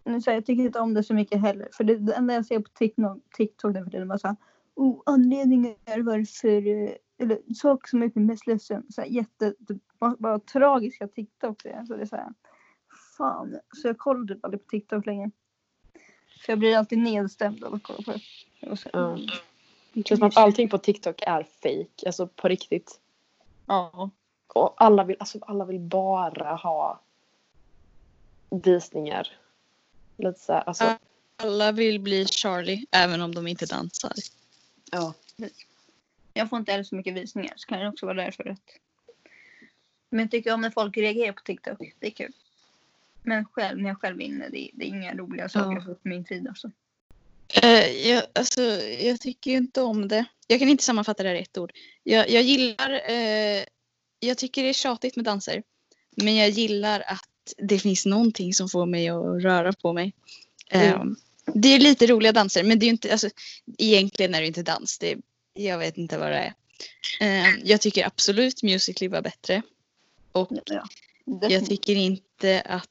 [0.04, 1.68] Nu säger jag, jag tycker inte om det så mycket heller.
[1.72, 4.36] För det, det enda jag ser på TikTok, TikTok nu för tiden är bara såhär.
[4.74, 6.66] Oh, anledningar varför.
[6.66, 8.82] eh, Eller saker som gjort mig mest ledsen.
[8.92, 11.62] Så här, jätte, typ, bara, bara tragiska TikTok.
[11.86, 12.28] Så det är så här,
[13.18, 13.58] fan.
[13.76, 15.30] Så jag kollar typ aldrig på TikTok längre.
[16.42, 18.20] För jag blir alltid nedstämd av att kolla på det.
[18.94, 19.26] Mm.
[19.92, 22.06] Det känns som att allting på TikTok är fake.
[22.06, 23.00] Alltså på riktigt.
[23.66, 24.10] Ja.
[24.46, 27.00] Och alla vill, alltså, alla vill bara ha
[28.50, 29.28] visningar.
[30.16, 30.98] Lite så här, alltså.
[31.36, 34.12] Alla vill bli Charlie även om de inte dansar.
[34.90, 35.14] Ja.
[36.34, 37.52] Jag får inte heller så mycket visningar.
[37.56, 38.78] Så kan det också vara därför att.
[40.10, 41.78] Men jag tycker om när folk reagerar på TikTok.
[41.98, 42.32] Det är kul.
[43.22, 45.82] Men själv, när jag själv är inne, det, det är inga roliga saker Ja.
[45.82, 46.70] för min tid alltså.
[47.62, 48.62] Eh, jag, alltså,
[49.00, 50.24] jag tycker ju inte om det.
[50.46, 51.72] Jag kan inte sammanfatta det här i ett ord.
[52.02, 53.64] Jag, jag gillar, eh,
[54.20, 55.62] jag tycker det är tjatigt med danser.
[56.16, 60.12] Men jag gillar att det finns någonting som får mig att röra på mig.
[60.70, 61.16] Mm.
[61.54, 63.28] Det är lite roliga danser men det är ju inte, alltså,
[63.78, 64.98] egentligen är det inte dans.
[64.98, 65.16] Det,
[65.54, 66.54] jag vet inte vad det är.
[67.20, 69.62] Eh, jag tycker absolut Musical.ly var bättre.
[70.32, 70.84] Och Ja,
[71.48, 72.88] jag tycker inte att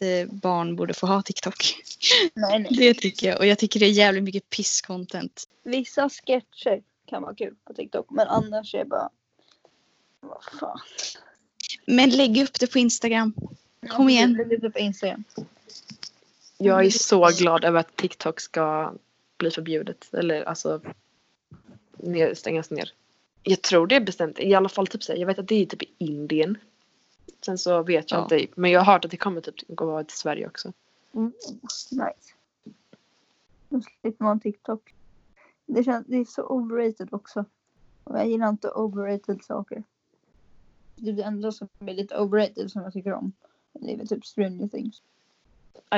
[0.00, 1.74] eh, barn borde få ha TikTok.
[2.34, 2.68] nej, nej.
[2.70, 3.38] Det tycker jag.
[3.38, 5.48] Och jag tycker det är jävligt mycket piss-content.
[5.62, 8.06] Vissa sketcher kan vara kul på TikTok.
[8.10, 9.10] Men annars är det bara.
[10.20, 10.80] Vad fan.
[11.86, 13.34] Men lägg upp det på Instagram.
[13.88, 14.32] Kom igen.
[14.32, 15.24] Lägg ut det på Instagram.
[16.58, 18.94] Jag är så glad över att TikTok ska
[19.38, 20.14] bli förbjudet.
[20.14, 20.80] Eller alltså
[21.96, 22.92] ner, stängas ner.
[23.42, 24.40] Jag tror det är bestämt.
[24.40, 26.58] I alla fall typ så här, jag vet att det är typ i Indien.
[27.46, 28.36] Sen så vet jag Ja.
[28.36, 28.60] inte.
[28.60, 30.72] Men jag har hört att det kommer typ gå till Sverige också.
[31.14, 31.32] Mm.
[31.90, 32.32] Nice.
[33.68, 34.94] Då slipper man TikTok.
[35.66, 37.44] Det, känns, det är så overrated också.
[38.04, 39.82] Och jag gillar inte overrated saker.
[40.96, 43.32] Det är det enda som är lite overrated som jag tycker om.
[43.72, 45.02] Det är väl typ Stranger Things.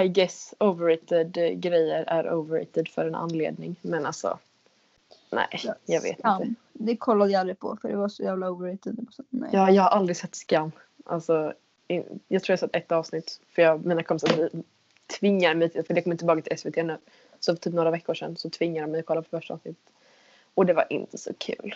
[0.05, 3.77] I guess overrated grejer är overrated för en anledning.
[3.83, 4.39] Men alltså.
[5.31, 5.49] Nej,
[5.85, 6.61] jag vet Ja, inte.
[6.73, 9.07] det kollade jag aldrig på för det var så jävla overrated.
[9.11, 9.51] Så, nej.
[9.53, 10.73] Ja, jag har aldrig sett Skam.
[11.09, 11.53] Alltså,
[12.29, 13.41] jag tror jag sett ett avsnitt.
[13.55, 14.51] För jag, mina kompisar
[15.19, 16.99] tvingar mig för det kommer tillbaka till SVT nu.
[17.41, 19.83] Så för typ några veckor sedan så tvingade de mig att kolla på första avsnittet.
[20.55, 21.75] Och det var inte så kul.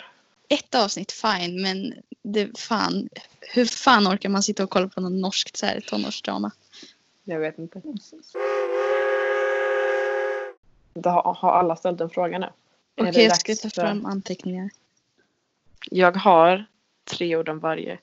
[0.49, 3.09] Ett avsnitt fine men det fan.
[3.41, 6.51] Hur fan orkar man sitta och kolla på något norskt så här tonårsdrama?
[7.23, 7.81] Jag vet inte.
[10.93, 12.45] Då har, har alla ställt en fråga nu?
[12.45, 12.51] Är
[13.03, 14.69] Okej det jag ska ta för- fram anteckningar.
[15.91, 16.65] Jag har
[17.03, 17.97] tre ord om varje.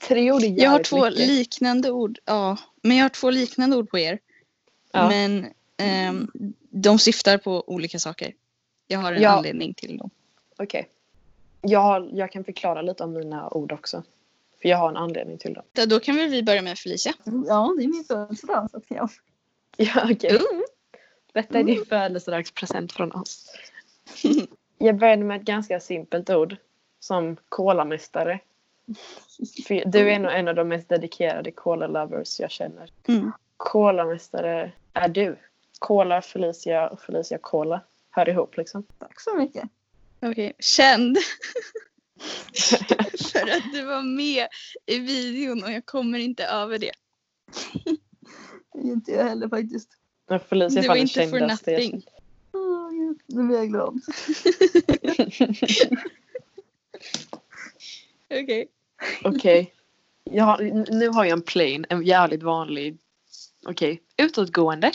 [0.00, 1.18] Tre ord är jävligt Jag har två mycket.
[1.28, 2.18] liknande ord.
[2.24, 4.18] Ja, men jag har två liknande ord på er.
[4.92, 5.08] Ja.
[5.08, 5.46] Men
[5.76, 6.30] ehm,
[6.70, 8.34] de syftar på olika saker.
[8.86, 9.30] Jag har en Ja.
[9.30, 10.10] anledning till dem.
[10.58, 10.88] Okej.
[11.62, 14.02] Jag, har- jag kan förklara lite om mina ord också.
[14.62, 15.64] För jag har en anledning till dem.
[15.72, 17.12] Då, då kan väl vi börja med Felicia.
[17.24, 18.68] Ja, det är min födelsedag.
[18.70, 19.10] Så att jag...
[19.76, 20.38] Ja, okej.
[21.32, 23.46] Detta är din födelsedagspresent från oss.
[24.78, 26.56] Jag började med ett ganska simpelt ord.
[27.00, 28.40] Som kolamästare.
[29.66, 32.90] För du är nog en av de mest dedikerade cola-lovers jag känner.
[33.08, 33.32] Mm.
[33.56, 35.38] Kolamästare är du.
[35.78, 37.80] Cola, Felicia och Felicia Cola
[38.10, 38.82] hör ihop liksom.
[38.98, 39.64] Tack så mycket.
[40.22, 41.18] Okej, känd.
[43.32, 44.48] För att du var med
[44.86, 46.92] i videon och jag kommer inte över det.
[48.84, 49.88] Inte jag heller faktiskt.
[50.28, 52.02] Men Felicia fan var inte jag nothing.
[53.26, 54.00] Nu blir jag glad.
[58.30, 58.68] Okej.
[59.24, 59.74] Okej.
[60.24, 62.98] Jag har- Nu har jag en plain, en jävligt vanlig,
[63.66, 64.92] okej, utåtgående.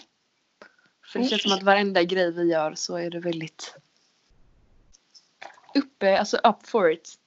[1.05, 3.75] För det känns som att varenda grej vi gör så är det väldigt
[5.75, 7.19] uppe, alltså up for it.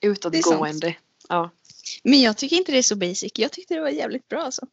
[0.00, 0.96] Utåtgående.
[1.28, 1.50] Ja,
[2.02, 3.32] Men jag tycker inte det är så basic.
[3.34, 4.66] Jag tyckte det var jävligt bra alltså.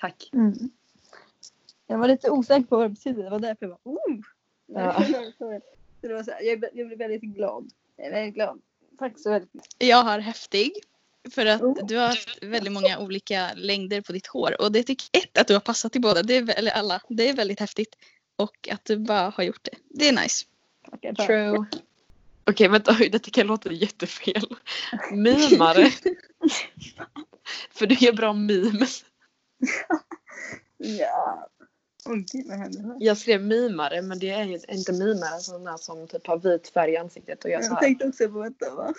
[0.00, 0.30] tack.
[0.32, 0.70] Mm.
[1.86, 3.22] Jag var lite osäker på vad det betydde.
[3.22, 4.20] Det var därför jag var oh!
[4.66, 5.04] Ja.
[5.38, 5.60] Så
[6.00, 7.70] det var så här, jag, jag blev väldigt glad.
[7.96, 8.60] Jag är väldigt glad.
[9.02, 9.72] Tack så väldigt mycket.
[9.78, 10.72] Jag har häftig.
[11.30, 11.86] För att Oh.
[11.86, 14.60] du har haft väldigt många olika längder på ditt hår.
[14.60, 16.22] Och det tycker ett att du har passat till båda.
[16.22, 17.00] Det är, eller alla.
[17.08, 17.96] Det är väldigt häftigt.
[18.36, 19.76] Och att du bara har gjort det.
[19.90, 20.44] Det är nice.
[20.90, 21.26] Tack.
[21.26, 21.66] True.
[22.44, 24.56] Okej, vänta, oj, detta kan låta jättefel.
[25.12, 25.90] Mimare.
[27.70, 29.04] För du gör bra memes.
[30.76, 31.48] Ja.
[32.04, 32.70] Gud vad här?
[33.00, 36.92] Jag skrev mimare, men det är inte mimare sån där som typ har vit färg
[36.92, 38.94] i ansiktet och gör Jag tänkte också på detta va?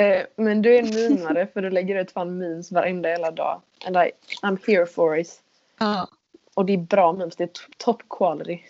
[0.00, 3.62] Eh, men du är en mimare för du lägger ut fan memes varenda jävla dag.
[3.86, 4.10] And I,
[4.42, 5.42] I'm here for it.
[5.78, 6.08] Ja.
[6.54, 8.60] Och det är bra memes, det är top quality.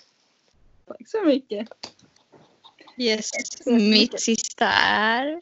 [0.86, 1.68] Tack så mycket.
[2.96, 3.30] Yes.
[3.64, 3.90] så mycket.
[3.90, 5.40] Mitt sista är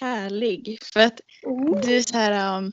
[0.00, 0.78] härlig.
[0.82, 1.80] För att Oh.
[1.80, 2.58] du är så här.
[2.58, 2.72] Um,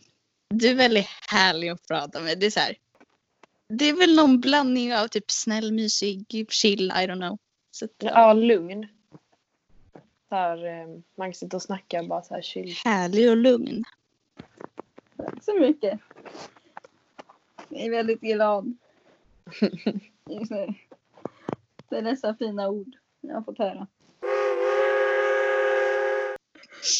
[0.49, 2.39] du är väldigt härlig att prata med.
[2.39, 2.75] Det är så här.
[3.73, 7.37] Det är väl någon blandning av typ snäll, mysig, chill, I don't know.
[7.71, 8.87] Så att, Ja, lugn.
[10.29, 12.75] Så här, eh, man kan sitta och snacka bara så här chill.
[12.85, 13.83] Härlig och lugn.
[15.17, 15.99] Tack så mycket.
[17.69, 18.77] Jag är väldigt glad.
[20.29, 20.73] Just nu.
[21.89, 23.87] Det är dessa fina ord jag har fått höra.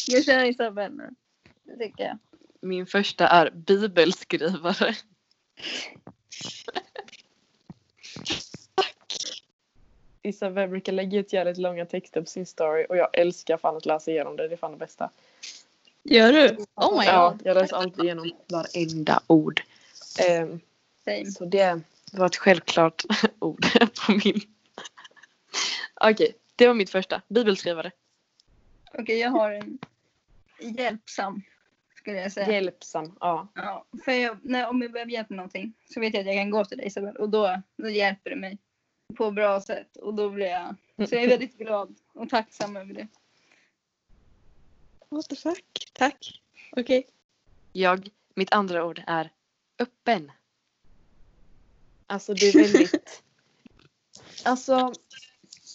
[0.08, 1.10] Jag känner Isabelle nu.
[1.64, 2.18] Det tycker jag.
[2.62, 4.96] Min första är bibelskrivare.
[10.24, 13.86] Isabel brukar lägga ut jävligt långa texter på sin story och jag älskar fan att
[13.86, 14.48] läsa igenom det.
[14.48, 15.10] Det är fan det bästa.
[16.04, 16.66] Gör du?
[16.76, 17.42] Oh my Ja, god.
[17.46, 19.62] jag läser alltid igenom varenda ord.
[19.94, 20.60] Same.
[21.38, 23.04] så det var ett självklart
[23.40, 23.66] ord
[24.06, 24.42] på min.
[26.02, 27.22] Okej, det var mitt första.
[27.28, 27.92] Bibelskrivare.
[28.94, 29.78] Okej, jag har en
[30.78, 31.42] hjälpsam.
[32.02, 32.52] Skulle jag säga.
[32.52, 33.18] Hjälpsam.
[33.20, 33.48] Ja.
[33.56, 36.36] Ja, för jag, när, om jag behöver hjälp med någonting så vet jag att jag
[36.36, 38.58] kan gå till dig Isabel och då, då hjälper du mig
[39.16, 40.76] på bra sätt och då blir jag
[41.10, 43.08] så jag är väldigt glad och tacksam över det.
[45.10, 45.92] What the fuck?
[45.94, 46.42] Tack.
[46.72, 47.08] Okej.
[47.72, 49.32] Jag, mitt andra ord är
[49.80, 50.32] öppen.
[52.08, 53.24] Alltså det är väldigt...
[54.44, 54.94] alltså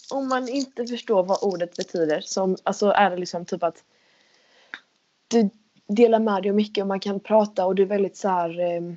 [0.09, 3.83] om man inte förstår vad ordet betyder så alltså, är det liksom typ att
[5.27, 5.49] du
[5.87, 8.59] delar med dig mycket och man kan prata och du är väldigt så här.
[8.59, 8.93] Eh,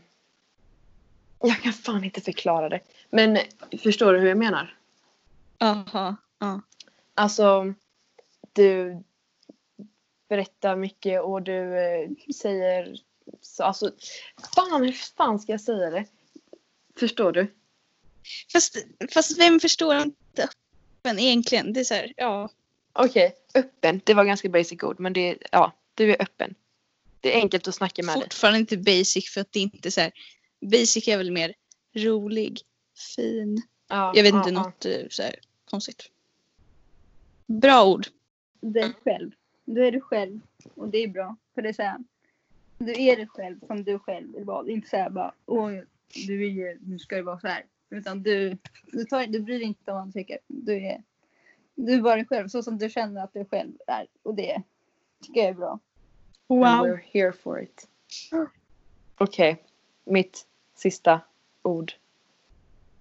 [1.40, 2.80] jag kan fan inte förklara det.
[3.10, 3.38] Men
[3.82, 4.76] förstår du hur jag menar?
[5.58, 6.16] Aha.
[6.38, 6.60] Ja.
[7.14, 7.74] Alltså,
[8.52, 9.02] du
[10.28, 12.96] berättar mycket och du eh, säger
[13.40, 13.90] så, alltså,
[14.56, 16.04] fan hur fan ska jag säga det?
[16.96, 17.54] Förstår du?
[18.52, 18.76] Fast,
[19.14, 21.72] fast vem förstår inte öppen egentligen?
[21.72, 22.48] Det är så här, ja.
[22.92, 24.00] Okej, öppen.
[24.04, 26.54] Det var ganska basic ord men det, ja, du är öppen.
[27.20, 28.22] Det är enkelt att snacka med dig.
[28.22, 30.12] Fortfarande inte basic för att det inte är så här.
[30.60, 31.54] Basic är väl mer
[31.96, 32.60] rolig,
[33.16, 33.62] fin.
[33.88, 34.62] Ja, Jag vet ja, inte ja.
[34.62, 36.10] något eh, så här konstigt.
[37.46, 38.06] Bra ord.
[38.60, 39.30] dig själv.
[39.64, 40.40] Du är du själv
[40.74, 41.36] och det är bra.
[41.54, 41.98] För det är så här,
[42.78, 44.62] du är dig själv som du själv vill vara.
[44.62, 45.84] Det är inte så här bara, oj,
[46.26, 47.64] du är ju, nu ska det vara så här.
[47.90, 50.38] Utan du, du, tar, du bryr dig inte om vad andra tycker.
[50.46, 51.02] Du är,
[51.74, 54.06] du är bara dig själv, så som du känner att du själv är.
[54.22, 54.62] Och det
[55.22, 55.80] tycker jag är bra.
[56.50, 57.86] And we're here for it.
[59.18, 59.62] Okej,
[60.04, 61.20] mitt sista
[61.62, 61.92] ord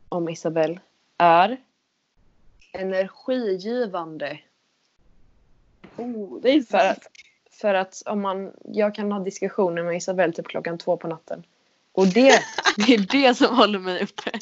[0.09, 0.79] om Isabelle
[1.17, 1.57] är
[2.71, 4.39] energigivande.
[5.97, 7.07] Oh, det är För att,
[7.51, 11.43] för att om man, jag kan ha diskussioner med Isabelle typ klockan två på natten.
[11.91, 12.39] Och det,
[12.77, 14.31] det är det som håller mig uppe.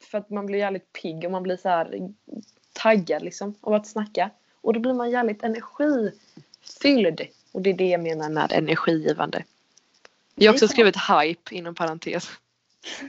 [0.00, 2.12] För att man blir jävligt pigg och man blir så här
[2.72, 4.30] taggad liksom av att snacka.
[4.60, 5.42] Och då blir man jävligt
[6.84, 7.20] energifylld.
[7.52, 9.44] Och det är det jag menar med energigivande.
[10.34, 12.30] Jag har också skrivit hype inom parentes.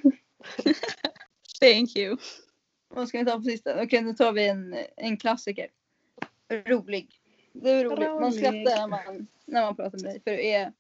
[1.60, 2.18] Thank you.
[2.88, 3.84] Vad ska vi ta på sista?
[3.84, 5.68] Okej, nu tar vi en, en klassiker.
[6.50, 7.20] Rolig.
[7.54, 8.10] Du är rolig.
[8.10, 10.22] Man skrattar när man, när man pratar med dig.
[10.24, 10.74] För du är,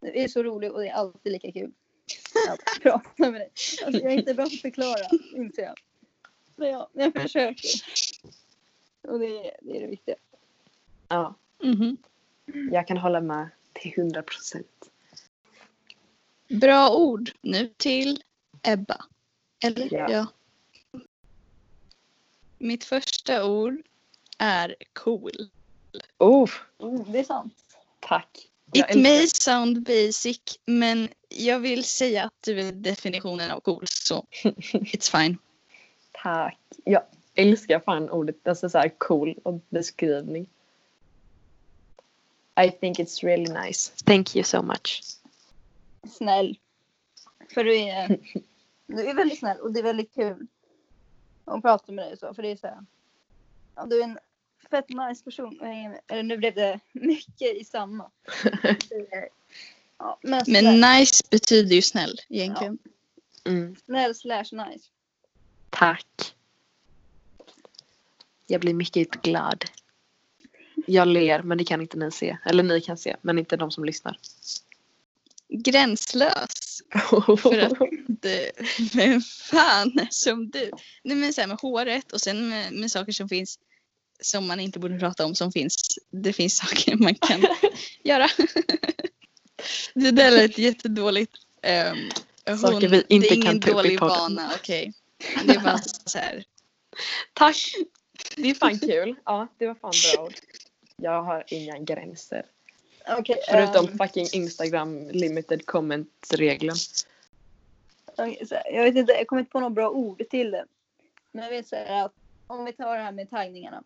[0.00, 1.72] du är så rolig och det är alltid lika kul.
[2.48, 3.50] Att prata med dig.
[3.86, 5.74] Alltså, jag är inte bra på att förklara, inser jag.
[6.56, 7.70] Men jag, jag försöker.
[9.02, 9.26] Och det
[9.62, 10.16] det, är det viktiga.
[11.08, 11.96] Ja, Mhm.
[12.72, 14.90] jag kan hålla med till 100 procent.
[16.48, 17.30] Bra ord.
[17.40, 18.22] Nu till
[18.62, 19.04] Ebba.
[19.64, 19.88] Eller?
[19.94, 20.06] Ja.
[20.10, 20.26] Ja.
[22.58, 23.82] Mitt första ord
[24.38, 25.48] är cool.
[26.18, 27.54] Oh, Oh, det är sant.
[28.00, 28.48] tack.
[28.72, 33.60] Jag It älskar- may sound basic men jag vill säga att du är definitionen av
[33.60, 34.26] cool så
[34.72, 35.38] it's fine.
[36.12, 36.58] Tack.
[36.84, 37.02] Jag
[37.34, 40.46] älskar fan ordet, alltså så här cool och beskrivning.
[42.56, 43.92] I think it's really nice.
[44.04, 45.02] Thank you so much.
[46.10, 46.58] Snäll.
[47.54, 48.08] För du är,
[48.86, 50.46] du är väldigt snäll och det är väldigt kul
[51.44, 52.34] att prata med dig så.
[52.34, 52.86] För det är så här,
[53.74, 54.18] ja, du är en
[54.70, 56.00] fett nice person att hänga med.
[56.08, 58.10] Eller nu blev det mycket i samma.
[59.98, 62.78] Ja, men Men nice betyder ju snäll egentligen.
[63.44, 64.88] Mm, snäll slash nice.
[65.70, 66.34] tack.
[68.46, 69.64] Jag blir mycket glad.
[70.86, 72.36] Jag ler men det kan inte ni se.
[72.44, 74.18] Eller ni kan se men inte de som lyssnar.
[75.48, 76.82] Gränslös.
[77.42, 77.72] För att
[78.08, 78.52] det,
[78.94, 80.70] vem fan är som du?
[81.04, 83.58] Nej men så här med håret och sen med, med saker som finns
[84.20, 85.98] som man inte borde prata om som finns.
[86.10, 87.46] Det finns saker man kan
[88.04, 88.28] göra.
[89.94, 91.32] Det där lät jättedåligt.
[92.46, 94.18] Um, Saker vi inte det är ingen kan ta upp i dålig podden.
[94.18, 94.92] vana, okej.
[95.44, 96.44] Det är bara så här.
[97.32, 97.56] Tack.
[98.36, 99.16] Det är fan kul.
[99.24, 100.34] Ja, det var fan bra ord.
[100.96, 102.46] Jag har inga gränser.
[103.18, 106.76] Okej, Förutom ehm, fucking Instagram limited comment-regeln.
[108.18, 110.64] här, jag vet inte, jag kommer inte på några bra ord till det.
[111.32, 112.12] Men jag vet så här att
[112.46, 113.82] om vi tar det här med taggningarna.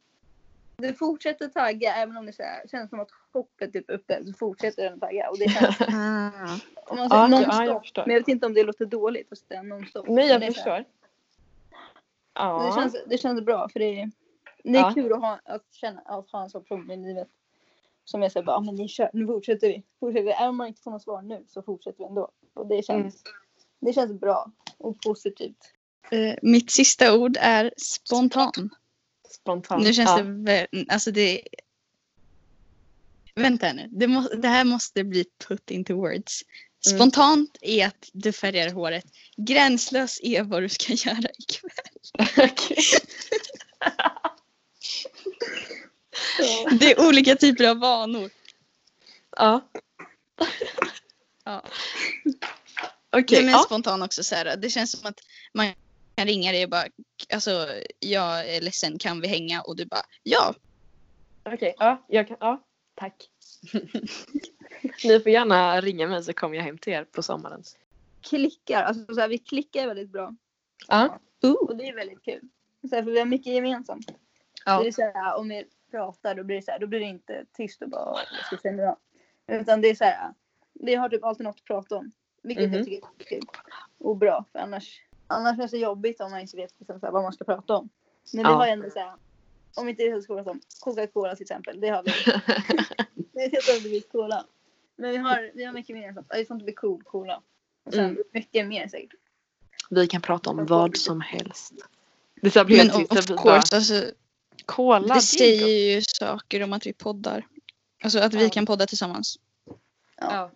[0.76, 4.24] Du fortsätter tagga även om det så här, känns som att hoppet är uppe.
[4.26, 5.30] Så fortsätter den tagga.
[5.30, 6.58] Och det känns, Ah.
[6.86, 7.54] om man säger Ja, nonstop.
[7.54, 8.06] ja, jag förstår.
[8.06, 10.08] Men jag vet inte om det låter dåligt att säga nonstop.
[10.08, 10.84] Nej, Men jag förstår.
[12.34, 12.66] Ja.
[12.76, 14.10] Det känns, det känns bra för det är,
[14.64, 14.92] det är Ja.
[14.94, 17.28] kul att, ha, att, känna, att ha en sån person i livet.
[18.04, 19.82] Som jag säger bara, "Ah, men ni kör, nu fortsätter vi.
[20.00, 20.30] Fortsätter vi.
[20.30, 22.30] Även om man inte får något svar nu så fortsätter vi ändå.
[22.54, 23.22] Och det känns,
[23.80, 25.72] det känns bra och positivt.
[26.10, 28.70] Eh, mitt sista ord är spontan.
[29.28, 29.84] Spontant.
[29.84, 30.22] Nu känns ja.
[30.22, 31.42] det alltså det
[33.34, 36.42] Vänta nu, det, må, det här måste bli put into words.
[36.86, 36.98] Mm.
[36.98, 39.04] Spontant är att du färgar håret.
[39.36, 42.46] Gränslös är vad du ska göra ikväll.
[46.80, 48.30] Det är olika typer av vanor.
[49.36, 49.68] Ja.
[51.44, 51.62] Ja.
[53.10, 53.22] Okej.
[53.22, 53.58] Okay, men ja.
[53.58, 54.56] spontan också så här.
[54.56, 55.20] Det känns som att
[55.52, 55.66] man
[56.14, 56.84] kan ringa dig och bara,
[57.32, 57.68] alltså
[57.98, 59.60] jag är ledsen, kan vi hänga?
[59.60, 60.54] Och du bara, ja.
[61.42, 61.74] Okej.
[61.78, 62.04] Ja.
[62.08, 62.36] Jag kan.
[62.40, 62.64] Ja.
[62.94, 63.30] Tack.
[65.04, 67.62] Ni får gärna ringa mig så kommer jag hem till er på sommaren.
[68.22, 70.34] Klickar, alltså så här, vi klickar väldigt bra.
[70.88, 71.18] Ja.
[71.60, 72.40] Och det är väldigt kul.
[72.90, 74.06] Så här, för vi har mycket gemensamt.
[74.06, 74.14] Så
[74.64, 74.82] Ja.
[74.82, 77.06] det är så här, om vi pratar då blir det så här, då blir det
[77.06, 78.96] inte tyst och bara "Åh, vad ska jag säga
[79.46, 79.54] då?
[79.54, 80.34] Utan det är så här,
[80.72, 82.12] vi har typ alltid något att prata om.
[82.42, 82.74] Vilket Mhm.
[82.76, 83.46] jag tycker är kul.
[83.98, 87.06] Och bra för annars, annars är det så jobbigt om man inte vet liksom, så
[87.06, 87.88] här, vad man ska prata om.
[88.32, 88.56] Men vi Ja.
[88.56, 89.12] har ju ändå så här,
[89.76, 91.80] om inte det ska prata om Coca-Cola till exempel.
[91.80, 92.10] Det har vi.
[93.32, 94.46] Det är helt undervis cola.
[94.96, 96.34] Men vi har, vi har mycket mer gemensamt.
[96.34, 97.42] I want to be cool, cola.
[97.84, 98.22] Och sen Mm.
[98.32, 99.20] mycket mer säkert.
[99.90, 101.72] Vi kan prata om vad som helst.
[102.42, 103.30] Det så blir Men helt tyst.
[103.30, 104.04] of course, alltså,
[104.66, 105.14] Cola.
[105.14, 107.46] det säger ju saker om att vi poddar.
[108.02, 108.50] Alltså att vi Ja.
[108.50, 109.38] kan podda tillsammans.
[110.16, 110.50] Ja.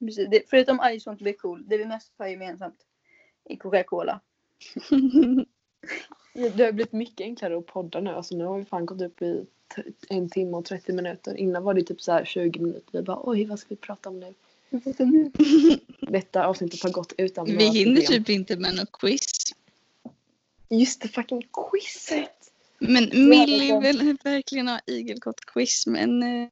[0.00, 0.28] Precis.
[0.30, 2.76] Det, förutom I just want to be cool, det vi mest har gemensamt
[3.44, 4.20] är Coca-Cola.
[6.34, 8.10] Det har blivit mycket enklare att podda nu.
[8.10, 9.46] Alltså nu har vi fan gått upp i
[9.76, 11.36] t- en timme och 30 minuter.
[11.36, 12.92] Innan var det typ så här 20 minuter.
[12.92, 14.34] Vi bara oj vad ska vi prata om nu?
[16.00, 18.24] Detta avsnittet har gått utan Vi hinner problem.
[18.24, 19.26] typ inte med något quiz.
[20.68, 22.41] Just det fucking quizet!
[22.88, 26.48] Men Millie vill verkligen ha igelkott-quiz men eh,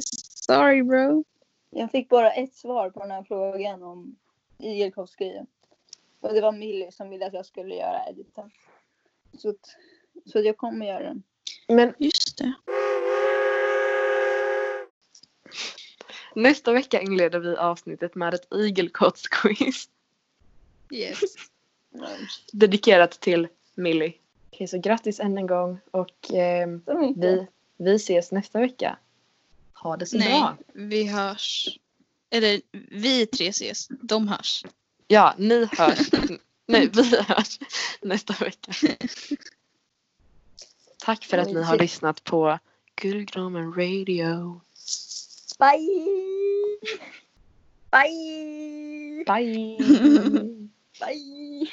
[0.00, 1.24] sorry bro.
[1.70, 4.16] Jag fick bara ett svar på den här frågan om
[4.58, 5.46] igelkottsgrejen.
[6.20, 8.50] Och det var Millie som ville att jag skulle göra editen.
[9.38, 9.76] Så, att,
[10.26, 11.22] så att jag kommer göra den.
[11.68, 12.54] Men Just det.
[16.34, 19.88] nästa vecka inleder vi avsnittet med ett igelkottsquiz.
[20.90, 21.20] Yes.
[22.52, 24.14] Dedikerat till Millie.
[24.56, 27.16] Okej så grattis än en gång och mycket.
[27.16, 27.46] vi,
[27.76, 28.98] vi ses nästa vecka.
[29.74, 30.56] Ha det så Nej, bra!
[30.72, 31.78] vi hörs.
[32.30, 32.60] Eller
[32.90, 33.88] vi tre ses.
[33.88, 34.64] De hörs.
[35.08, 36.10] Ja, ni hörs.
[36.66, 37.58] Nej, vi hörs
[38.02, 38.72] nästa vecka.
[40.98, 42.58] Tack för att ni har lyssnat på
[42.94, 44.60] Guldgnomen Radio.
[45.58, 46.06] Bye!
[47.90, 49.24] Bye!
[49.26, 49.78] Bye!
[51.00, 51.70] Bye!